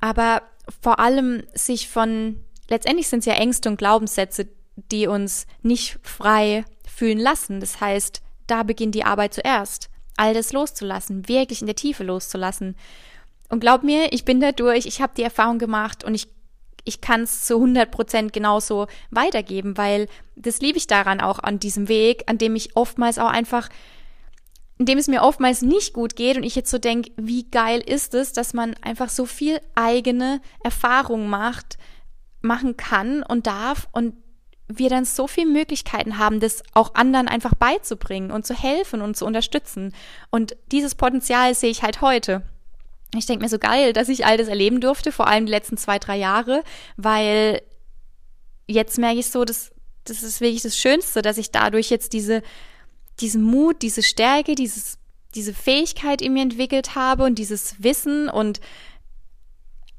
[0.00, 0.42] Aber
[0.82, 6.64] vor allem sich von letztendlich sind es ja Ängste und Glaubenssätze, die uns nicht frei
[6.86, 7.60] fühlen lassen.
[7.60, 9.90] Das heißt, da beginnt die Arbeit zuerst.
[10.16, 12.76] All das loszulassen, wirklich in der Tiefe loszulassen.
[13.48, 16.28] Und glaub mir, ich bin da durch, ich habe die Erfahrung gemacht und ich,
[16.84, 21.58] ich kann es zu 100 Prozent genauso weitergeben, weil das liebe ich daran auch an
[21.58, 23.68] diesem Weg, an dem ich oftmals auch einfach,
[24.78, 27.80] in dem es mir oftmals nicht gut geht und ich jetzt so denke, wie geil
[27.80, 31.78] ist es, dass man einfach so viel eigene Erfahrung macht,
[32.40, 34.14] machen kann und darf und
[34.68, 39.16] wir dann so viele Möglichkeiten haben, das auch anderen einfach beizubringen und zu helfen und
[39.16, 39.94] zu unterstützen.
[40.30, 42.42] Und dieses Potenzial sehe ich halt heute.
[43.14, 45.76] Ich denke mir so geil, dass ich all das erleben durfte, vor allem die letzten
[45.76, 46.64] zwei, drei Jahre,
[46.96, 47.62] weil
[48.66, 49.70] jetzt merke ich so, dass
[50.04, 52.42] das ist wirklich das Schönste, dass ich dadurch jetzt diese,
[53.20, 54.98] diesen Mut, diese Stärke, dieses,
[55.34, 58.60] diese Fähigkeit in mir entwickelt habe und dieses Wissen und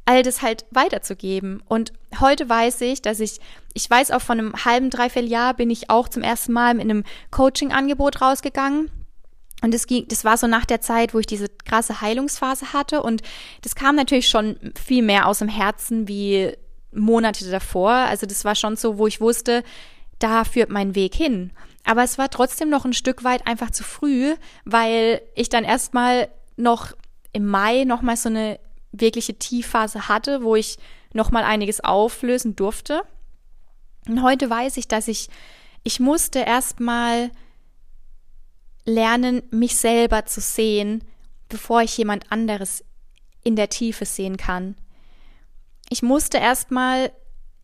[0.06, 1.62] all das halt weiterzugeben.
[1.68, 3.40] Und heute weiß ich, dass ich,
[3.74, 6.84] ich weiß auch von einem halben, dreiviertel Jahr bin ich auch zum ersten Mal mit
[6.84, 8.92] einem Coaching-Angebot rausgegangen.
[9.62, 13.02] Und das ging, das war so nach der Zeit, wo ich diese krasse Heilungsphase hatte.
[13.02, 13.24] Und
[13.64, 16.54] das kam natürlich schon viel mehr aus dem Herzen wie
[16.92, 17.92] Monate davor.
[17.92, 19.64] Also das war schon so, wo ich wusste,
[20.20, 21.52] da führt mein Weg hin.
[21.84, 26.30] Aber es war trotzdem noch ein Stück weit einfach zu früh, weil ich dann erstmal
[26.58, 26.94] noch
[27.32, 28.60] im Mai nochmal so eine
[29.00, 30.78] wirkliche Tiefphase hatte, wo ich
[31.14, 33.04] nochmal einiges auflösen durfte.
[34.08, 35.30] Und heute weiß ich, dass ich,
[35.84, 37.32] ich musste erstmal
[38.86, 41.04] lernen, mich selber zu sehen,
[41.50, 42.84] bevor ich jemand anderes
[43.44, 44.76] in der Tiefe sehen kann.
[45.90, 47.12] Ich musste erstmal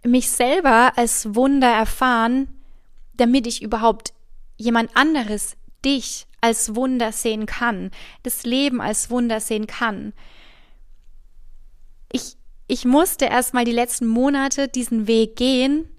[0.04, 2.48] mich selber als Wunder erfahren,
[3.14, 4.14] damit ich überhaupt
[4.58, 7.92] jemand anderes, dich als Wunder sehen kann,
[8.24, 10.14] das Leben als Wunder sehen kann
[12.12, 15.90] ich, ich musste erstmal die letzten Monate diesen Weg gehen,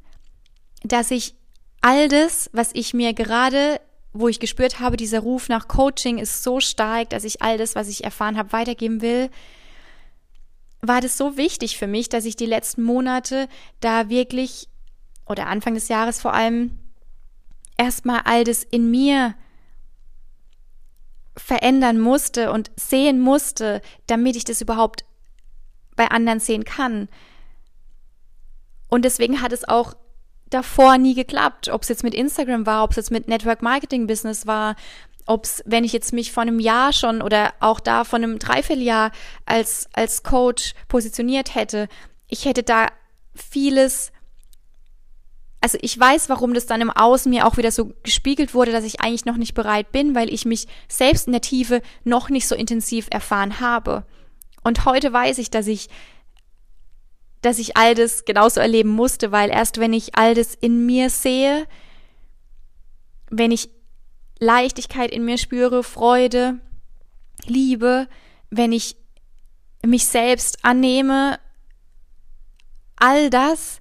[0.83, 1.35] dass ich
[1.81, 3.81] all das, was ich mir gerade,
[4.13, 7.75] wo ich gespürt habe, dieser Ruf nach Coaching ist so stark, dass ich all das,
[7.75, 9.31] was ich erfahren habe, weitergeben will,
[10.81, 13.49] war das so wichtig für mich, dass ich die letzten Monate
[13.81, 14.69] da wirklich
[15.27, 16.79] oder Anfang des Jahres vor allem
[17.77, 19.35] erstmal all das in mir
[21.37, 25.05] verändern musste und sehen musste, damit ich das überhaupt
[25.97, 27.09] bei anderen sehen kann.
[28.89, 29.95] Und deswegen hat es auch
[30.51, 34.07] davor nie geklappt, ob es jetzt mit Instagram war, ob es jetzt mit Network Marketing
[34.07, 34.77] Business war,
[35.27, 38.39] ob es, wenn ich jetzt mich vor einem Jahr schon oder auch da vor einem
[38.39, 39.13] Dreivierteljahr
[39.47, 41.89] als, als Coach positioniert hätte,
[42.29, 42.89] ich hätte da
[43.35, 44.13] vieles,
[45.61, 48.85] also ich weiß, warum das dann im Außen mir auch wieder so gespiegelt wurde, dass
[48.85, 52.49] ich eigentlich noch nicht bereit bin, weil ich mich selbst in der Tiefe noch nicht
[52.49, 54.05] so intensiv erfahren habe.
[54.63, 55.89] Und heute weiß ich, dass ich,
[57.41, 61.11] dass ich all das genauso erleben musste, weil erst wenn ich all das in mir
[61.11, 61.67] sehe,
[63.31, 63.71] wenn ich
[64.39, 66.61] Leichtigkeit in mir spüre, Freude,
[67.45, 68.09] Liebe,
[68.51, 68.97] wenn ich
[69.85, 71.39] mich selbst annehme,
[72.97, 73.81] all das,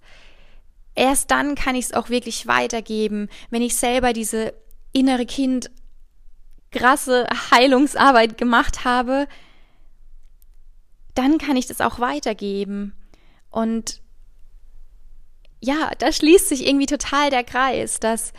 [0.95, 4.53] erst dann kann ich es auch wirklich weitergeben, wenn ich selber diese
[4.93, 5.69] innere Kind
[6.71, 9.27] krasse Heilungsarbeit gemacht habe,
[11.15, 12.93] dann kann ich das auch weitergeben.
[13.49, 14.01] Und
[15.59, 18.33] ja, da schließt sich irgendwie total der Kreis, dass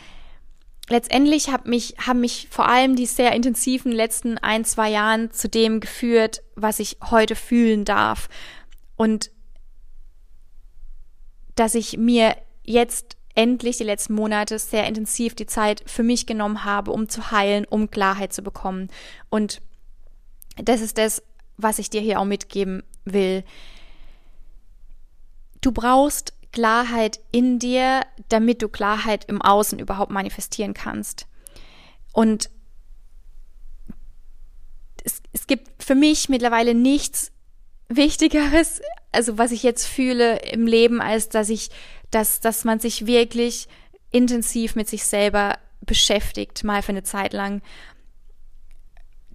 [0.89, 5.47] letztendlich hab mich, haben mich vor allem die sehr intensiven letzten ein, zwei Jahren zu
[5.47, 8.27] dem geführt, was ich heute fühlen darf.
[8.95, 9.31] Und
[11.55, 16.65] dass ich mir jetzt endlich die letzten Monate sehr intensiv die Zeit für mich genommen
[16.65, 18.89] habe, um zu heilen, um Klarheit zu bekommen.
[19.29, 19.61] Und
[20.55, 21.23] das ist das,
[21.57, 23.43] was ich dir hier auch mitgeben will.
[25.61, 31.27] Du brauchst Klarheit in dir, damit du Klarheit im Außen überhaupt manifestieren kannst.
[32.11, 32.49] Und
[35.03, 37.31] es, es gibt für mich mittlerweile nichts
[37.89, 38.81] Wichtigeres,
[39.11, 41.69] also was ich jetzt fühle im Leben, als dass ich,
[42.11, 43.67] dass, dass man sich wirklich
[44.11, 47.61] intensiv mit sich selber beschäftigt, mal für eine Zeit lang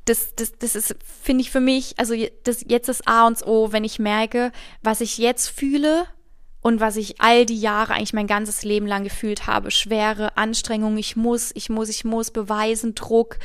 [0.09, 3.72] das, das, das ist, finde ich für mich, also das jetzt ist A und O,
[3.72, 4.52] wenn ich merke,
[4.82, 6.06] was ich jetzt fühle
[6.61, 9.70] und was ich all die Jahre eigentlich mein ganzes Leben lang gefühlt habe.
[9.70, 13.38] Schwere Anstrengung, ich muss, ich muss, ich muss beweisen, Druck,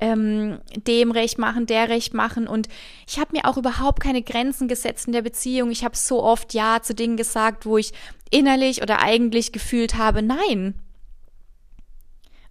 [0.00, 2.46] ähm, dem recht machen, der recht machen.
[2.46, 2.68] Und
[3.06, 5.70] ich habe mir auch überhaupt keine Grenzen gesetzt in der Beziehung.
[5.70, 7.92] Ich habe so oft Ja zu Dingen gesagt, wo ich
[8.30, 10.74] innerlich oder eigentlich gefühlt habe, nein,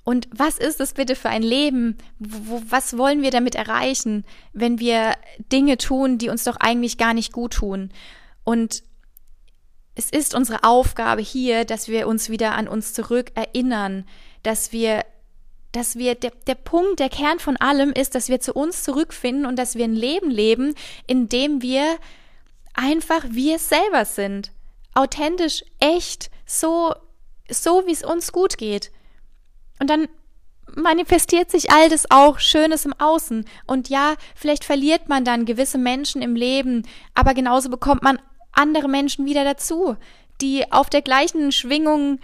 [0.07, 1.97] und was ist es bitte für ein Leben?
[2.17, 5.15] Wo, was wollen wir damit erreichen, wenn wir
[5.51, 7.91] Dinge tun, die uns doch eigentlich gar nicht gut tun?
[8.45, 8.83] Und
[9.95, 14.05] es ist unsere Aufgabe hier, dass wir uns wieder an uns zurück erinnern,
[14.43, 15.03] dass wir
[15.73, 19.45] dass wir, der, der Punkt, der Kern von allem ist, dass wir zu uns zurückfinden
[19.45, 20.73] und dass wir ein Leben leben,
[21.05, 21.97] in dem wir
[22.73, 24.53] einfach wir selber sind.
[24.93, 26.95] Authentisch, echt, so,
[27.51, 28.89] so wie es uns gut geht.
[29.79, 30.07] Und dann
[30.75, 33.45] manifestiert sich all das auch Schönes im Außen.
[33.65, 38.19] Und ja, vielleicht verliert man dann gewisse Menschen im Leben, aber genauso bekommt man
[38.51, 39.95] andere Menschen wieder dazu,
[40.41, 42.19] die auf der gleichen Schwingung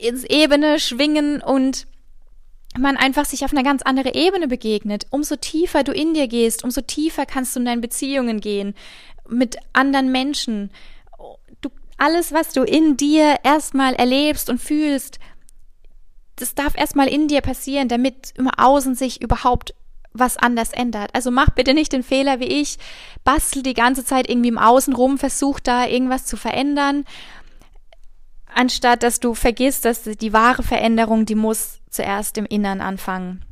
[0.00, 1.86] ins Ebene schwingen und
[2.78, 5.06] man einfach sich auf eine ganz andere Ebene begegnet.
[5.10, 8.74] Umso tiefer du in dir gehst, umso tiefer kannst du in deinen Beziehungen gehen
[9.28, 10.70] mit anderen Menschen.
[11.60, 15.18] Du, alles, was du in dir erstmal erlebst und fühlst,
[16.36, 19.74] das darf erstmal in dir passieren, damit im Außen sich überhaupt
[20.12, 21.14] was anders ändert.
[21.14, 22.78] Also mach bitte nicht den Fehler wie ich,
[23.24, 27.04] bastel die ganze Zeit irgendwie im Außen rum, versuch da irgendwas zu verändern,
[28.54, 33.44] anstatt dass du vergisst, dass die wahre Veränderung, die muss zuerst im Innern anfangen.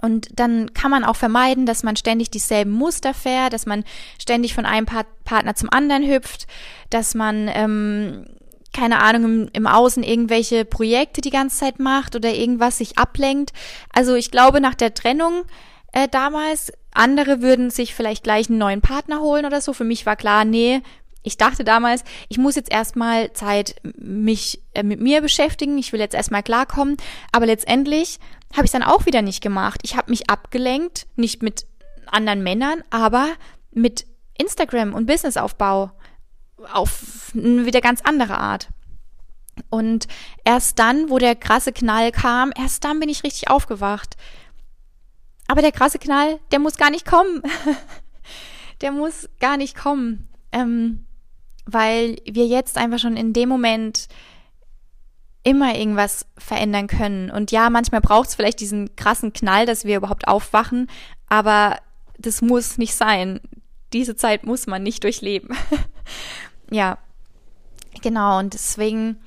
[0.00, 3.84] Und dann kann man auch vermeiden, dass man ständig dieselben Muster fährt, dass man
[4.20, 6.46] ständig von einem Part Partner zum anderen hüpft,
[6.90, 8.26] dass man, ähm,
[8.72, 13.52] keine Ahnung, im, im Außen irgendwelche Projekte die ganze Zeit macht oder irgendwas sich ablenkt.
[13.92, 15.44] Also ich glaube, nach der Trennung
[15.92, 19.72] äh, damals, andere würden sich vielleicht gleich einen neuen Partner holen oder so.
[19.72, 20.82] Für mich war klar, nee,
[21.22, 26.00] ich dachte damals, ich muss jetzt erstmal Zeit mich äh, mit mir beschäftigen, ich will
[26.00, 26.96] jetzt erstmal klarkommen,
[27.32, 28.18] aber letztendlich
[28.54, 29.80] habe ich dann auch wieder nicht gemacht.
[29.82, 31.66] Ich habe mich abgelenkt, nicht mit
[32.06, 33.28] anderen Männern, aber
[33.72, 34.06] mit
[34.38, 35.90] Instagram und Businessaufbau
[36.72, 38.68] auf wieder ganz andere Art.
[39.70, 40.06] Und
[40.44, 44.16] erst dann, wo der krasse Knall kam, erst dann bin ich richtig aufgewacht.
[45.48, 47.42] Aber der krasse Knall, der muss gar nicht kommen.
[48.80, 50.28] der muss gar nicht kommen.
[50.52, 51.06] Ähm,
[51.66, 54.08] weil wir jetzt einfach schon in dem Moment
[55.42, 57.30] immer irgendwas verändern können.
[57.30, 60.90] Und ja, manchmal braucht es vielleicht diesen krassen Knall, dass wir überhaupt aufwachen,
[61.28, 61.78] aber
[62.18, 63.40] das muss nicht sein.
[63.92, 65.56] Diese Zeit muss man nicht durchleben.
[66.70, 66.98] ja,
[68.02, 68.38] genau.
[68.38, 69.18] Und deswegen,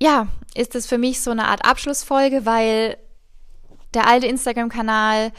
[0.00, 2.96] ja, ist es für mich so eine Art Abschlussfolge, weil
[3.92, 5.32] der alte Instagram-Kanal,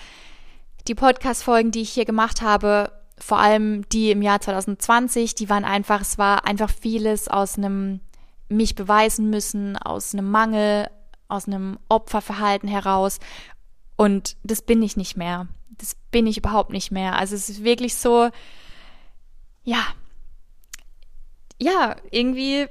[0.88, 5.66] die Podcast-Folgen, die ich hier gemacht habe, vor allem die im Jahr 2020, die waren
[5.66, 8.02] einfach, es war einfach vieles aus einem
[8.50, 10.90] mich beweisen müssen, aus einem Mangel,
[11.28, 13.20] aus einem Opferverhalten heraus.
[13.96, 15.48] Und das bin ich nicht mehr.
[15.78, 17.16] Das bin ich überhaupt nicht mehr.
[17.18, 18.30] Also es ist wirklich so,
[19.64, 19.84] ja,
[21.60, 22.68] ja, irgendwie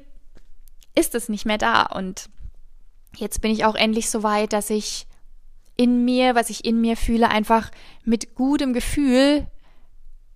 [0.95, 1.83] ist es nicht mehr da.
[1.83, 2.31] Und
[3.17, 5.07] jetzt bin ich auch endlich so weit, dass ich
[5.77, 7.71] in mir, was ich in mir fühle, einfach
[8.05, 9.47] mit gutem Gefühl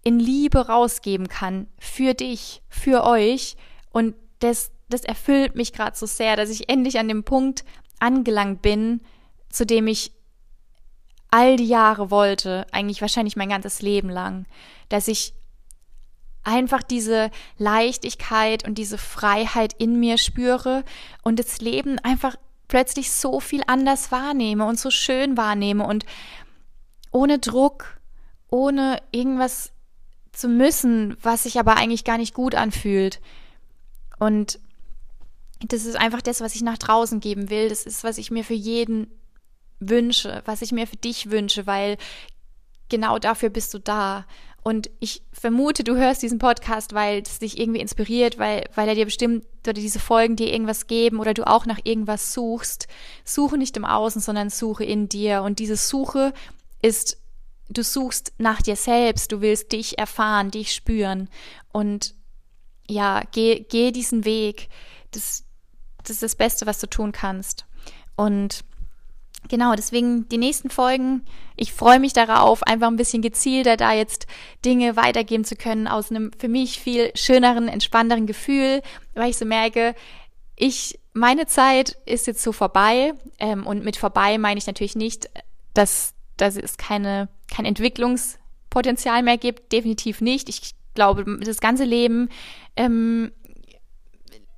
[0.03, 3.57] in Liebe rausgeben kann für dich, für euch.
[3.91, 7.65] Und das, das erfüllt mich gerade so sehr, dass ich endlich an dem Punkt
[8.01, 9.01] angelangt bin,
[9.51, 10.13] zu dem ich
[11.31, 14.47] all die Jahre wollte, eigentlich wahrscheinlich mein ganzes Leben lang,
[14.89, 15.35] dass ich
[16.45, 20.85] einfach diese Leichtigkeit und diese Freiheit in mir spüre
[21.23, 22.37] und das Leben einfach
[22.69, 26.05] plötzlich so viel anders wahrnehme und so schön wahrnehme und
[27.11, 27.99] ohne Druck,
[28.49, 29.73] ohne irgendwas
[30.33, 33.21] zu müssen, was sich aber eigentlich gar nicht gut anfühlt.
[34.19, 34.61] Und
[35.61, 37.69] das ist einfach das, was ich nach draußen geben will.
[37.69, 39.11] Das ist, was ich mir für jeden
[39.81, 41.97] wünsche, was ich mir für dich wünsche, weil
[42.89, 44.27] genau dafür bist du da.
[44.63, 48.95] Und ich vermute, du hörst diesen Podcast, weil es dich irgendwie inspiriert, weil, weil er
[48.95, 52.87] dir bestimmt oder diese Folgen dir irgendwas geben oder du auch nach irgendwas suchst.
[53.25, 55.43] Suche nicht im Außen, sondern suche in dir.
[55.43, 56.33] Und diese Suche
[56.83, 57.19] ist
[57.69, 61.29] du suchst nach dir selbst, du willst dich erfahren, dich spüren
[61.73, 62.15] und
[62.91, 64.69] ja, geh, geh diesen Weg.
[65.11, 65.45] Das,
[65.99, 67.67] das ist das Beste, was du tun kannst.
[68.17, 68.65] Und
[69.49, 71.25] genau, deswegen die nächsten Folgen,
[71.57, 74.27] ich freue mich darauf, einfach ein bisschen gezielter da jetzt
[74.65, 78.83] Dinge weitergeben zu können aus einem für mich viel schöneren, entspannteren Gefühl,
[79.15, 79.95] weil ich so merke,
[80.57, 83.13] ich, meine Zeit ist jetzt so vorbei.
[83.39, 85.31] Ähm, und mit vorbei meine ich natürlich nicht,
[85.73, 90.49] dass, dass es keine kein Entwicklungspotenzial mehr gibt, definitiv nicht.
[90.49, 92.29] Ich glaube, das ganze Leben
[92.77, 93.33] ähm,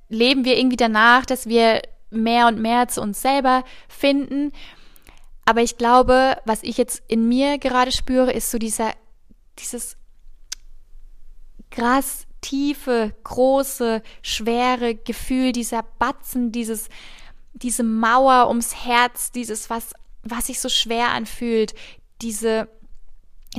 [0.09, 1.81] leben wir irgendwie danach, dass wir
[2.11, 4.51] mehr und mehr zu uns selber finden.
[5.45, 8.91] Aber ich glaube, was ich jetzt in mir gerade spüre, ist so dieser,
[9.59, 9.97] dieses
[11.71, 16.89] krass tiefe, große, schwere Gefühl, dieser Batzen, dieses,
[17.53, 19.93] diese Mauer ums Herz, dieses, was,
[20.23, 21.73] was sich so schwer anfühlt,
[22.21, 22.67] diese,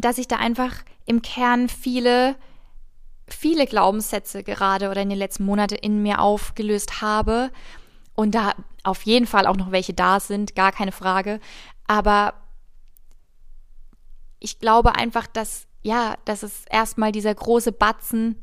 [0.01, 0.75] dass ich da einfach
[1.07, 2.37] im Kern viele,
[3.29, 7.51] viele Glaubenssätze gerade oder in den letzten Monaten in mir aufgelöst habe
[8.15, 11.41] und da auf jeden Fall auch noch welche da sind, gar keine Frage.
[11.87, 12.35] Aber
[14.39, 18.37] ich glaube einfach, dass, ja, dass es erstmal dieser große Batzen,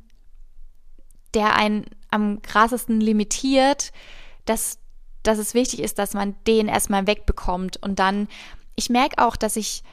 [1.34, 3.92] der einen am krassesten limitiert,
[4.46, 4.80] dass,
[5.24, 7.78] dass es wichtig ist, dass man den erstmal wegbekommt.
[7.78, 8.28] Und dann,
[8.76, 9.84] ich merke auch, dass ich,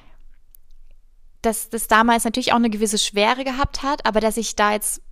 [1.42, 5.02] dass das damals natürlich auch eine gewisse Schwere gehabt hat, aber dass ich da jetzt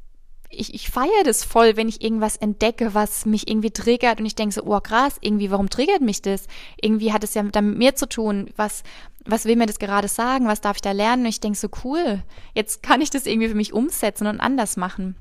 [0.58, 4.34] ich, ich feiere das voll, wenn ich irgendwas entdecke, was mich irgendwie triggert und ich
[4.34, 6.46] denke so, oh krass, irgendwie, warum triggert mich das?
[6.80, 8.50] Irgendwie hat es ja dann mit mir zu tun.
[8.56, 8.82] Was,
[9.24, 10.46] was will mir das gerade sagen?
[10.46, 11.22] Was darf ich da lernen?
[11.22, 12.22] Und ich denke so, cool,
[12.54, 15.16] jetzt kann ich das irgendwie für mich umsetzen und anders machen.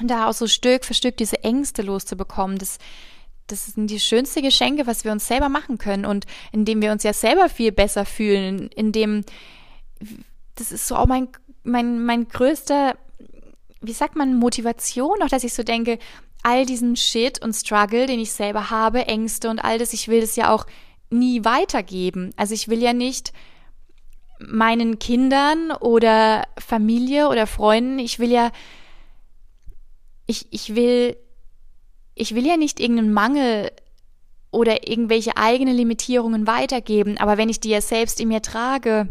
[0.00, 2.78] Und da auch so Stück für Stück diese Ängste loszubekommen, das,
[3.46, 7.02] das sind die schönste Geschenke, was wir uns selber machen können und indem wir uns
[7.02, 9.24] ja selber viel besser fühlen, indem
[10.54, 11.28] das ist so auch mein
[11.62, 12.96] mein mein größter
[13.80, 15.98] wie sagt man Motivation, auch dass ich so denke,
[16.42, 20.20] all diesen Shit und Struggle, den ich selber habe, Ängste und all das, ich will
[20.20, 20.66] das ja auch
[21.10, 22.32] nie weitergeben.
[22.36, 23.32] Also ich will ja nicht
[24.38, 28.52] meinen Kindern oder Familie oder Freunden, ich will ja
[30.30, 31.16] ich, ich will,
[32.14, 33.70] ich will ja nicht irgendeinen Mangel
[34.52, 39.08] oder irgendwelche eigene Limitierungen weitergeben, aber wenn ich die ja selbst in mir trage,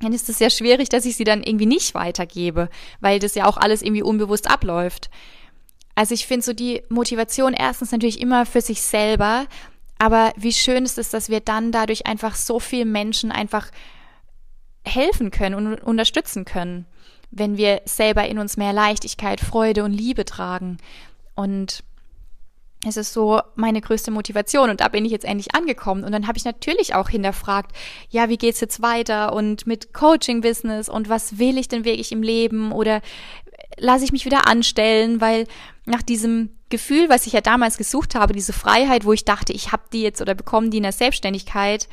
[0.00, 2.68] dann ist es ja schwierig, dass ich sie dann irgendwie nicht weitergebe,
[3.00, 5.10] weil das ja auch alles irgendwie unbewusst abläuft.
[5.94, 9.46] Also ich finde so die Motivation erstens natürlich immer für sich selber,
[9.98, 13.70] aber wie schön ist es, dass wir dann dadurch einfach so vielen Menschen einfach
[14.84, 16.86] helfen können und unterstützen können
[17.30, 20.78] wenn wir selber in uns mehr Leichtigkeit, Freude und Liebe tragen.
[21.34, 21.84] Und
[22.86, 26.28] es ist so meine größte Motivation und da bin ich jetzt endlich angekommen und dann
[26.28, 27.74] habe ich natürlich auch hinterfragt,
[28.08, 32.12] ja, wie geht's jetzt weiter und mit Coaching Business und was will ich denn wirklich
[32.12, 33.00] im Leben oder
[33.78, 35.46] lasse ich mich wieder anstellen, weil
[35.86, 39.72] nach diesem Gefühl, was ich ja damals gesucht habe, diese Freiheit, wo ich dachte, ich
[39.72, 41.88] habe die jetzt oder bekomme die in der Selbstständigkeit,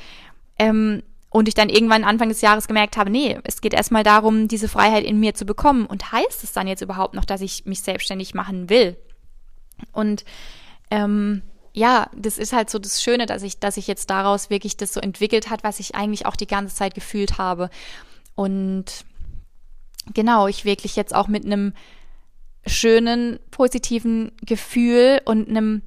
[0.60, 1.02] ähm,
[1.36, 4.70] und ich dann irgendwann Anfang des Jahres gemerkt habe, nee, es geht erstmal darum, diese
[4.70, 5.86] Freiheit in mir zu bekommen.
[5.86, 8.96] Und heißt es dann jetzt überhaupt noch, dass ich mich selbstständig machen will?
[9.92, 10.24] Und
[10.96, 11.42] ähm,
[11.74, 14.94] ja, das ist halt so das Schöne, dass ich, dass ich jetzt daraus wirklich das
[14.94, 17.70] so entwickelt hat, was ich eigentlich auch die ganze Zeit gefühlt habe.
[18.34, 19.06] Und
[20.14, 21.74] genau, ich wirklich jetzt auch mit einem
[22.66, 25.82] schönen, positiven Gefühl und einem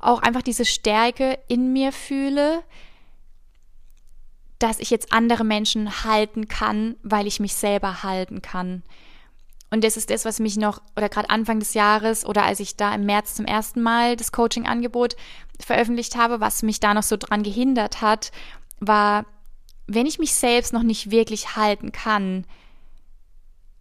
[0.00, 2.62] auch einfach diese Stärke in mir fühle,
[4.58, 8.82] dass ich jetzt andere Menschen halten kann, weil ich mich selber halten kann.
[9.70, 12.76] Und das ist das, was mich noch, oder gerade Anfang des Jahres oder als ich
[12.76, 15.16] da im März zum ersten Mal das Coaching-Angebot
[15.60, 18.30] veröffentlicht habe, was mich da noch so dran gehindert hat,
[18.78, 19.26] war,
[19.86, 22.44] wenn ich mich selbst noch nicht wirklich halten kann,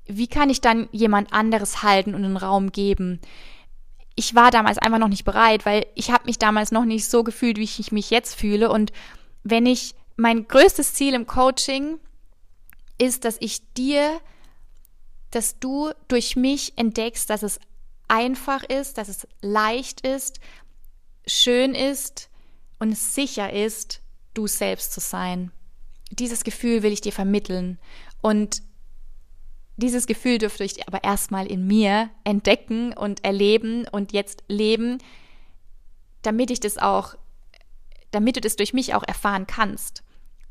[0.08, 3.20] wie kann ich dann jemand anderes halten und einen Raum geben?
[4.16, 7.24] Ich war damals einfach noch nicht bereit, weil ich habe mich damals noch nicht so
[7.24, 8.72] gefühlt, wie ich mich jetzt fühle.
[8.72, 8.94] Und
[9.44, 12.00] wenn ich mein größtes Ziel im Coaching
[12.98, 14.22] ist, dass ich dir,
[15.36, 17.60] dass du durch mich entdeckst, dass es
[18.08, 20.40] einfach ist, dass es leicht ist,
[21.28, 22.30] schön ist
[22.80, 24.02] und sicher ist,
[24.34, 25.52] du selbst zu sein.
[26.10, 27.80] Dieses Gefühl will ich dir vermitteln.
[28.22, 28.62] Und
[29.76, 35.00] dieses Gefühl dürfte ich aber erstmal in mir entdecken und erleben und jetzt leben,
[36.22, 37.16] damit ich das auch,
[38.12, 40.02] damit du das durch mich auch erfahren kannst.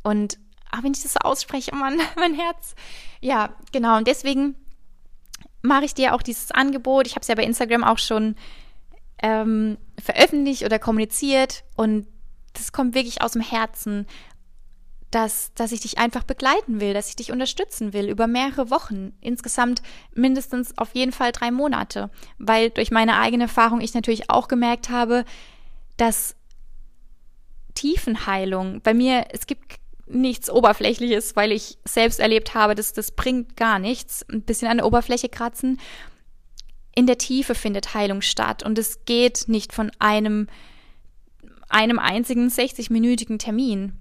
[0.02, 0.38] Und
[0.70, 2.74] ah, wenn ich das so ausspreche, oh Mann, mein Herz.
[3.22, 3.96] Ja, genau.
[3.96, 4.56] Und deswegen
[5.64, 7.06] mache ich dir auch dieses Angebot.
[7.06, 8.36] Ich habe es ja bei Instagram auch schon
[9.22, 11.64] ähm, veröffentlicht oder kommuniziert.
[11.74, 12.06] Und
[12.52, 14.06] das kommt wirklich aus dem Herzen,
[15.10, 19.14] dass, dass ich dich einfach begleiten will, dass ich dich unterstützen will über mehrere Wochen.
[19.22, 19.80] Insgesamt
[20.12, 22.10] mindestens auf jeden Fall drei Monate.
[22.36, 25.24] Weil durch meine eigene Erfahrung ich natürlich auch gemerkt habe,
[25.96, 26.36] dass
[27.74, 29.76] Tiefenheilung bei mir, es gibt
[30.06, 34.24] nichts Oberflächliches, weil ich selbst erlebt habe, dass das bringt gar nichts.
[34.30, 35.80] Ein bisschen an der Oberfläche kratzen.
[36.94, 40.48] In der Tiefe findet Heilung statt und es geht nicht von einem,
[41.68, 43.98] einem einzigen 60-minütigen Termin.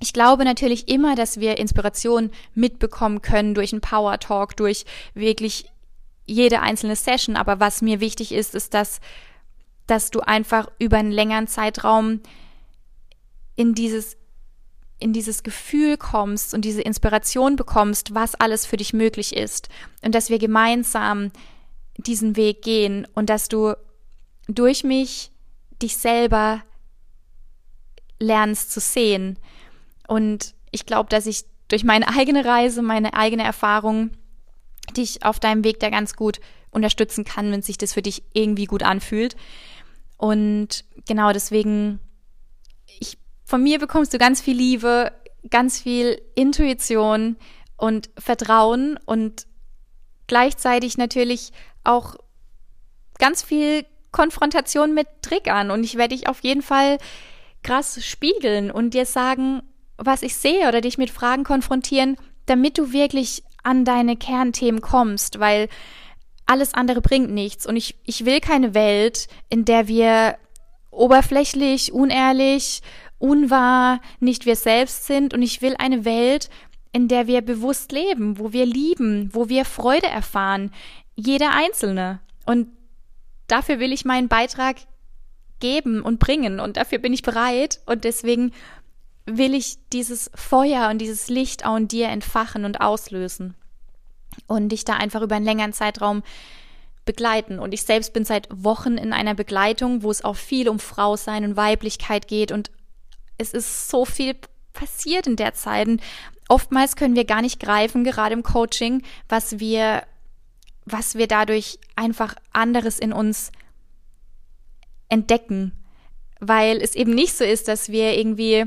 [0.00, 5.66] Ich glaube natürlich immer, dass wir Inspiration mitbekommen können durch einen Power Talk, durch wirklich
[6.26, 7.36] jede einzelne Session.
[7.36, 9.00] Aber was mir wichtig ist, ist, dass,
[9.86, 12.20] dass du einfach über einen längeren Zeitraum
[13.56, 14.16] in dieses
[15.00, 19.68] in dieses Gefühl kommst und diese Inspiration bekommst, was alles für dich möglich ist
[20.02, 21.32] und dass wir gemeinsam
[21.96, 23.74] diesen Weg gehen und dass du
[24.46, 25.30] durch mich
[25.82, 26.62] dich selber
[28.18, 29.38] lernst zu sehen.
[30.06, 34.10] Und ich glaube, dass ich durch meine eigene Reise, meine eigene Erfahrung
[34.96, 36.40] dich auf deinem Weg da ganz gut
[36.70, 39.36] unterstützen kann, wenn sich das für dich irgendwie gut anfühlt.
[40.16, 42.00] Und genau deswegen,
[42.98, 43.18] ich,
[43.50, 45.10] von mir bekommst du ganz viel Liebe,
[45.50, 47.36] ganz viel Intuition
[47.76, 49.48] und Vertrauen und
[50.28, 51.50] gleichzeitig natürlich
[51.82, 52.14] auch
[53.18, 55.72] ganz viel Konfrontation mit Triggern.
[55.72, 56.98] Und ich werde dich auf jeden Fall
[57.64, 59.62] krass spiegeln und dir sagen,
[59.96, 65.40] was ich sehe oder dich mit Fragen konfrontieren, damit du wirklich an deine Kernthemen kommst,
[65.40, 65.68] weil
[66.46, 67.66] alles andere bringt nichts.
[67.66, 70.36] Und ich, ich will keine Welt, in der wir
[70.92, 72.82] oberflächlich, unehrlich,
[73.20, 75.32] unwahr, nicht wir selbst sind.
[75.32, 76.50] Und ich will eine Welt,
[76.92, 80.72] in der wir bewusst leben, wo wir lieben, wo wir Freude erfahren.
[81.14, 82.18] Jeder Einzelne.
[82.44, 82.66] Und
[83.46, 84.76] dafür will ich meinen Beitrag
[85.60, 86.58] geben und bringen.
[86.58, 87.80] Und dafür bin ich bereit.
[87.86, 88.52] Und deswegen
[89.26, 93.54] will ich dieses Feuer und dieses Licht auch in dir entfachen und auslösen
[94.46, 96.22] und dich da einfach über einen längeren Zeitraum
[97.04, 97.58] begleiten.
[97.58, 101.16] Und ich selbst bin seit Wochen in einer Begleitung, wo es auch viel um Frau
[101.16, 102.70] sein und Weiblichkeit geht und
[103.40, 104.36] es ist so viel
[104.72, 105.88] passiert in der Zeit.
[105.88, 106.02] Und
[106.48, 110.04] oftmals können wir gar nicht greifen, gerade im Coaching, was wir,
[110.84, 113.50] was wir dadurch einfach anderes in uns
[115.08, 115.72] entdecken.
[116.38, 118.66] Weil es eben nicht so ist, dass wir irgendwie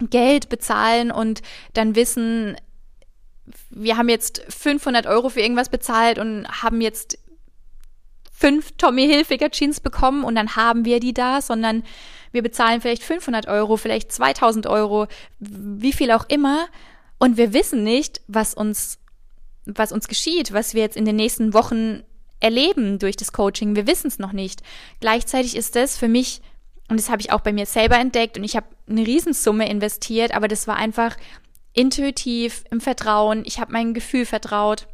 [0.00, 1.42] Geld bezahlen und
[1.74, 2.56] dann wissen,
[3.68, 7.18] wir haben jetzt 500 Euro für irgendwas bezahlt und haben jetzt
[8.32, 11.84] fünf Tommy Hilfiger Jeans bekommen und dann haben wir die da, sondern
[12.32, 15.06] wir bezahlen vielleicht 500 Euro, vielleicht 2000 Euro,
[15.38, 16.66] wie viel auch immer.
[17.18, 18.98] Und wir wissen nicht, was uns,
[19.66, 22.02] was uns geschieht, was wir jetzt in den nächsten Wochen
[22.40, 23.76] erleben durch das Coaching.
[23.76, 24.62] Wir wissen es noch nicht.
[25.00, 26.40] Gleichzeitig ist das für mich,
[26.88, 30.34] und das habe ich auch bei mir selber entdeckt, und ich habe eine Riesensumme investiert,
[30.34, 31.16] aber das war einfach
[31.72, 33.44] intuitiv, im Vertrauen.
[33.44, 34.86] Ich habe mein Gefühl vertraut.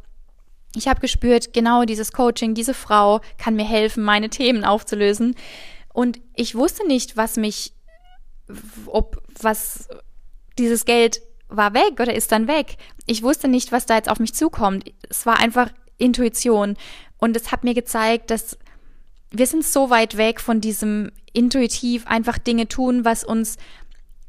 [0.75, 5.35] Ich habe gespürt, genau dieses Coaching, diese Frau kann mir helfen, meine Themen aufzulösen.
[5.97, 7.73] Und ich wusste nicht, was mich,
[8.85, 9.87] ob was
[10.59, 12.77] dieses Geld war weg oder ist dann weg.
[13.07, 14.93] Ich wusste nicht, was da jetzt auf mich zukommt.
[15.09, 16.77] Es war einfach Intuition.
[17.17, 18.59] Und es hat mir gezeigt, dass
[19.31, 23.57] wir sind so weit weg von diesem intuitiv einfach Dinge tun, was uns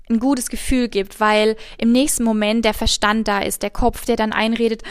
[0.08, 4.16] ein gutes Gefühl gibt, weil im nächsten Moment der Verstand da ist, der Kopf, der
[4.16, 4.84] dann einredet,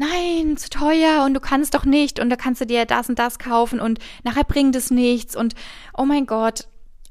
[0.00, 3.18] nein, zu teuer und du kannst doch nicht und da kannst du dir das und
[3.18, 5.54] das kaufen und nachher bringt es nichts und
[5.96, 6.68] oh mein Gott.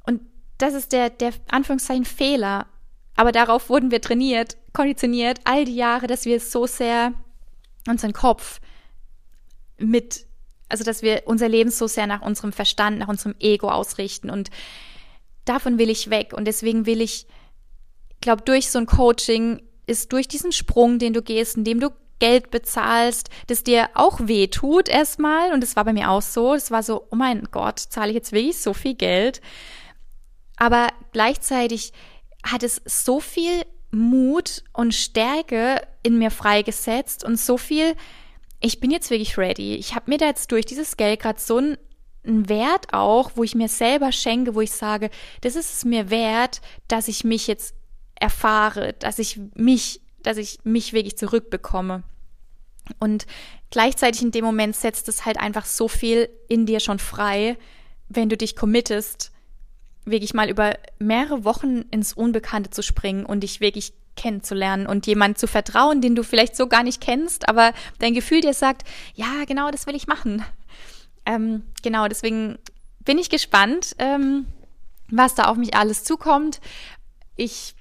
[0.08, 0.22] Und
[0.58, 2.66] das ist der, der Anführungszeichen Fehler.
[3.16, 7.14] Aber darauf wurden wir trainiert, konditioniert, all die Jahre, dass wir so sehr
[7.88, 8.60] unseren Kopf
[9.78, 10.26] mit,
[10.68, 14.50] also dass wir unser Leben so sehr nach unserem Verstand, nach unserem Ego ausrichten und
[15.46, 17.28] davon will ich weg und deswegen will ich,
[18.20, 22.52] glaube, durch so ein Coaching ist durch diesen Sprung, den du gehst, indem du Geld
[22.52, 26.72] bezahlst, das dir auch weh tut erstmal und das war bei mir auch so, es
[26.72, 29.42] war so, oh mein Gott, zahle ich jetzt wirklich so viel Geld?
[30.58, 31.94] Aber gleichzeitig
[32.44, 37.96] hat es so viel Mut und Stärke in mir freigesetzt und so viel,
[38.62, 39.76] ich bin jetzt wirklich ready.
[39.76, 41.78] Ich habe mir da jetzt durch dieses Geld gerade so ein
[42.26, 45.10] einen Wert auch, wo ich mir selber schenke, wo ich sage,
[45.42, 47.76] das ist es mir wert, dass ich mich jetzt
[48.16, 52.04] erfahre, dass ich mich, dass ich mich wirklich zurückbekomme.
[53.00, 53.28] Und
[53.70, 57.58] gleichzeitig in dem Moment setzt es halt einfach so viel in dir schon frei,
[58.08, 59.32] wenn du dich committest,
[60.06, 65.38] wirklich mal über mehrere Wochen ins Unbekannte zu springen und dich wirklich kennenzulernen und jemand
[65.38, 69.46] zu vertrauen, den du vielleicht so gar nicht kennst, aber dein Gefühl dir sagt, ja,
[69.48, 70.44] genau, das will ich machen.
[71.26, 72.58] Ähm, genau, deswegen
[73.06, 74.48] bin ich gespannt, ähm,
[75.10, 76.60] was da auf mich alles zukommt.
[77.36, 77.76] Ich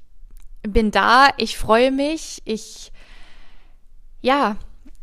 [0.63, 2.93] bin da, ich freue mich, ich
[4.21, 4.57] ja,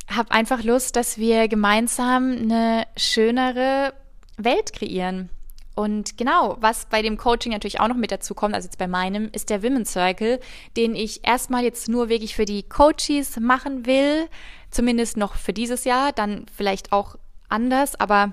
[0.09, 3.93] habe einfach Lust, dass wir gemeinsam eine schönere
[4.37, 5.29] Welt kreieren.
[5.75, 8.87] Und genau, was bei dem Coaching natürlich auch noch mit dazu kommt, also jetzt bei
[8.87, 10.39] meinem, ist der Women's Circle,
[10.77, 14.29] den ich erstmal jetzt nur wirklich für die Coaches machen will,
[14.71, 17.17] zumindest noch für dieses Jahr, dann vielleicht auch
[17.49, 18.31] anders, aber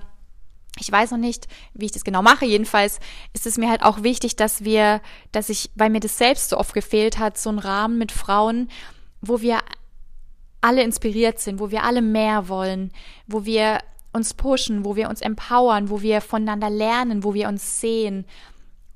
[0.79, 2.45] ich weiß noch nicht, wie ich das genau mache.
[2.45, 2.99] Jedenfalls
[3.33, 5.01] ist es mir halt auch wichtig, dass wir,
[5.31, 8.69] dass ich, weil mir das selbst so oft gefehlt hat, so ein Rahmen mit Frauen,
[9.21, 9.59] wo wir
[10.61, 12.91] alle inspiriert sind, wo wir alle mehr wollen,
[13.27, 13.79] wo wir
[14.13, 18.25] uns pushen, wo wir uns empowern, wo wir voneinander lernen, wo wir uns sehen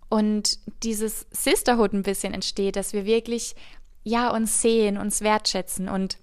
[0.10, 3.56] und dieses Sisterhood ein bisschen entsteht, dass wir wirklich
[4.04, 6.18] ja uns sehen, uns wertschätzen und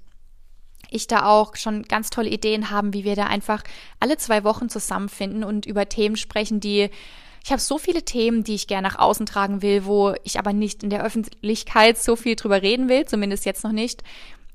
[0.90, 3.62] ich da auch schon ganz tolle Ideen haben, wie wir da einfach
[4.00, 6.90] alle zwei Wochen zusammenfinden und über Themen sprechen, die
[7.44, 10.54] ich habe so viele Themen, die ich gerne nach außen tragen will, wo ich aber
[10.54, 14.02] nicht in der Öffentlichkeit so viel drüber reden will, zumindest jetzt noch nicht.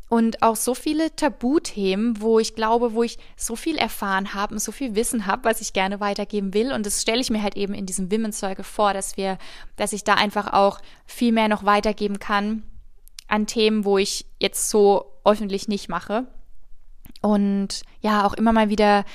[0.09, 4.59] und auch so viele Tabuthemen, wo ich glaube, wo ich so viel erfahren habe und
[4.59, 6.73] so viel Wissen habe, was ich gerne weitergeben will.
[6.73, 9.37] Und das stelle ich mir halt eben in diesem Women's Circle vor, dass wir,
[9.75, 12.63] dass ich da einfach auch viel mehr noch weitergeben kann
[13.29, 16.27] an Themen, wo ich jetzt so öffentlich nicht mache.
[17.21, 19.05] Und ja, auch immer mal wieder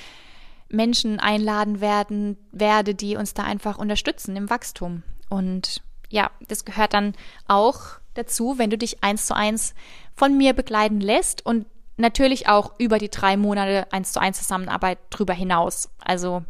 [0.69, 5.03] Menschen einladen werden, werde, die uns da einfach unterstützen im Wachstum.
[5.29, 7.13] Und ja, das gehört dann
[7.47, 7.81] auch
[8.13, 9.73] dazu, wenn du dich eins zu eins
[10.15, 11.65] von mir begleiten lässt und
[11.97, 15.89] natürlich auch über die drei Monate eins zu eins Zusammenarbeit drüber hinaus.
[15.99, 16.43] Also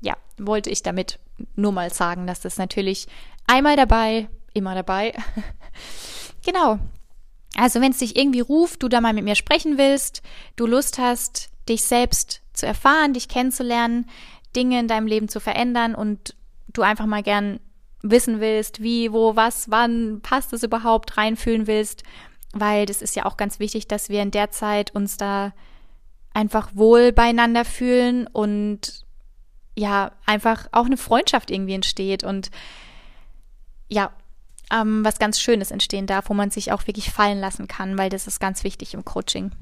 [0.00, 1.18] ja, wollte ich damit
[1.56, 3.06] nur mal sagen, dass das natürlich
[3.46, 5.14] einmal dabei, immer dabei.
[6.44, 6.78] genau.
[7.56, 10.22] Also wenn es dich irgendwie ruft, du da mal mit mir sprechen willst,
[10.56, 14.08] du Lust hast, dich selbst zu erfahren, dich kennenzulernen,
[14.56, 16.34] Dinge in deinem Leben zu verändern und
[16.72, 17.60] du einfach mal gern
[18.02, 22.02] wissen willst, wie, wo, was, wann passt es überhaupt, reinfühlen willst,
[22.52, 25.52] weil das ist ja auch ganz wichtig, dass wir in der Zeit uns da
[26.34, 29.04] einfach wohl beieinander fühlen und
[29.76, 32.50] ja, einfach auch eine Freundschaft irgendwie entsteht und
[33.88, 34.10] ja,
[34.72, 38.10] ähm, was ganz Schönes entstehen darf, wo man sich auch wirklich fallen lassen kann, weil
[38.10, 39.52] das ist ganz wichtig im Coaching.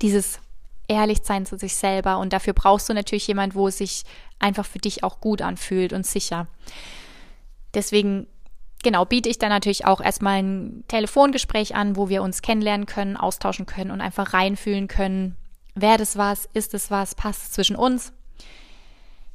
[0.00, 0.40] Dieses
[0.88, 4.04] ehrlich sein zu sich selber und dafür brauchst du natürlich jemand, wo es sich
[4.38, 6.48] einfach für dich auch gut anfühlt und sicher.
[7.74, 8.26] Deswegen
[8.82, 13.16] genau, biete ich dann natürlich auch erstmal ein Telefongespräch an, wo wir uns kennenlernen können,
[13.16, 15.36] austauschen können und einfach reinfühlen können,
[15.74, 18.12] wer das was, ist es was, passt es zwischen uns.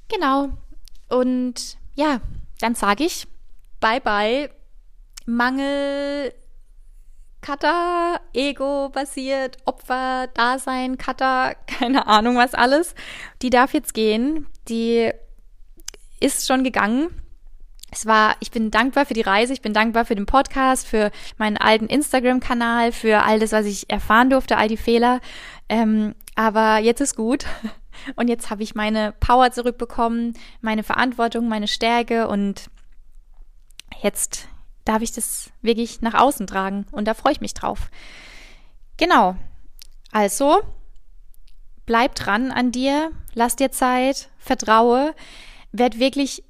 [0.09, 0.49] Genau.
[1.09, 2.19] Und ja,
[2.59, 3.27] dann sage ich
[3.79, 4.49] bye bye.
[5.25, 6.33] Mangel,
[7.41, 12.95] Cutter, Ego basiert, Opfer, Dasein, Cutter, keine Ahnung was alles.
[13.41, 14.47] Die darf jetzt gehen.
[14.67, 15.11] Die
[16.19, 17.09] ist schon gegangen
[17.91, 21.11] es war, ich bin dankbar für die Reise, ich bin dankbar für den Podcast, für
[21.37, 25.21] meinen alten Instagram-Kanal, für all das, was ich erfahren durfte, all die Fehler.
[25.69, 27.45] Ähm, aber jetzt ist gut.
[28.15, 32.69] Und jetzt habe ich meine Power zurückbekommen, meine Verantwortung, meine Stärke und
[34.01, 34.47] jetzt
[34.85, 37.89] darf ich das wirklich nach außen tragen und da freue ich mich drauf.
[38.97, 39.35] Genau.
[40.11, 40.61] Also,
[41.85, 45.13] bleib dran an dir, lass dir Zeit, vertraue,
[45.71, 46.43] werd wirklich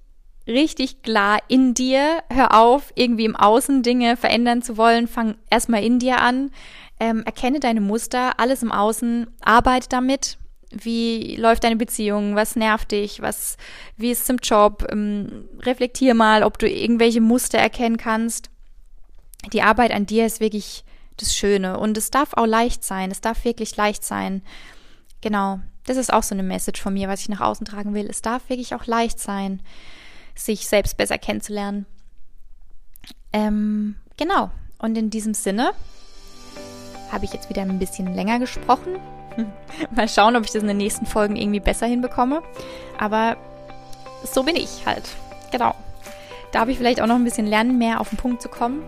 [0.47, 2.23] richtig klar in dir.
[2.29, 5.07] Hör auf, irgendwie im Außen Dinge verändern zu wollen.
[5.07, 6.51] Fang erstmal in dir an.
[6.99, 10.37] Ähm, erkenne deine Muster, alles im Außen, arbeite damit.
[10.71, 12.35] Wie läuft deine Beziehung?
[12.35, 13.21] Was nervt dich?
[13.21, 13.57] Was,
[13.95, 14.85] wie ist es im Job?
[14.91, 18.49] Ähm, reflektier mal, ob du irgendwelche Muster erkennen kannst.
[19.53, 20.83] Die Arbeit an dir ist wirklich
[21.15, 23.11] das Schöne und es darf auch leicht sein.
[23.11, 24.41] Es darf wirklich leicht sein.
[25.21, 25.59] Genau.
[25.85, 28.07] Das ist auch so eine Message von mir, was ich nach außen tragen will.
[28.09, 29.61] Es darf wirklich auch leicht sein
[30.39, 31.85] sich selbst besser kennenzulernen.
[33.33, 34.51] Ähm, genau.
[34.79, 35.71] Und in diesem Sinne
[37.11, 38.97] habe ich jetzt wieder ein bisschen länger gesprochen.
[39.91, 42.41] Mal schauen, ob ich das in den nächsten Folgen irgendwie besser hinbekomme.
[42.97, 43.37] Aber
[44.23, 45.03] so bin ich halt.
[45.51, 45.73] Genau.
[46.51, 48.83] Da habe ich vielleicht auch noch ein bisschen lernen, mehr auf den Punkt zu kommen.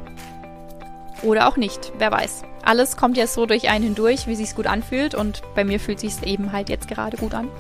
[1.21, 2.43] Oder auch nicht, wer weiß.
[2.63, 5.15] Alles kommt ja so durch einen hindurch, wie sich gut anfühlt.
[5.15, 7.47] Und bei mir fühlt sich eben halt jetzt gerade gut an.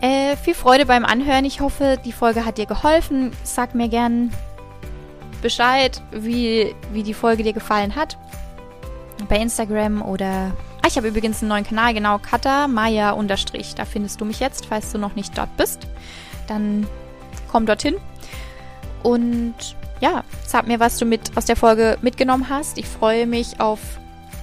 [0.00, 1.46] Äh, viel Freude beim Anhören.
[1.46, 3.32] Ich hoffe, die Folge hat dir geholfen.
[3.42, 4.34] Sag mir gern
[5.40, 8.18] Bescheid, wie, wie die Folge dir gefallen hat.
[9.30, 10.52] Bei Instagram oder.
[10.84, 13.74] Ah, ich habe übrigens einen neuen Kanal, genau, Kata Maya unterstrich.
[13.74, 15.86] Da findest du mich jetzt, falls du noch nicht dort bist.
[16.46, 16.86] Dann
[17.50, 17.94] komm dorthin.
[19.02, 19.54] Und
[20.02, 22.76] ja, sag mir, was du mit aus der Folge mitgenommen hast.
[22.76, 23.78] Ich freue mich auf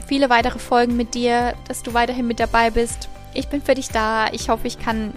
[0.08, 3.08] viele weitere Folgen mit dir, dass du weiterhin mit dabei bist.
[3.36, 4.26] Ich bin für dich da.
[4.32, 5.14] Ich hoffe, ich kann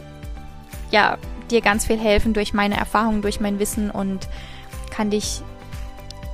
[0.91, 1.16] ja,
[1.51, 4.29] dir ganz viel helfen durch meine Erfahrungen, durch mein Wissen und
[4.91, 5.41] kann dich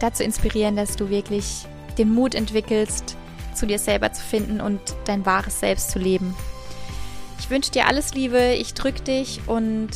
[0.00, 1.64] dazu inspirieren, dass du wirklich
[1.96, 3.16] den Mut entwickelst,
[3.54, 6.34] zu dir selber zu finden und dein wahres Selbst zu leben.
[7.38, 9.90] Ich wünsche dir alles Liebe, ich drücke dich und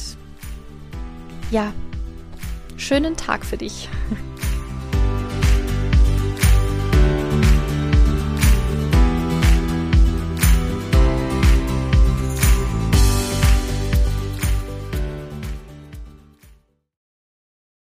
[1.50, 1.72] ja,
[2.76, 3.88] schönen Tag für dich.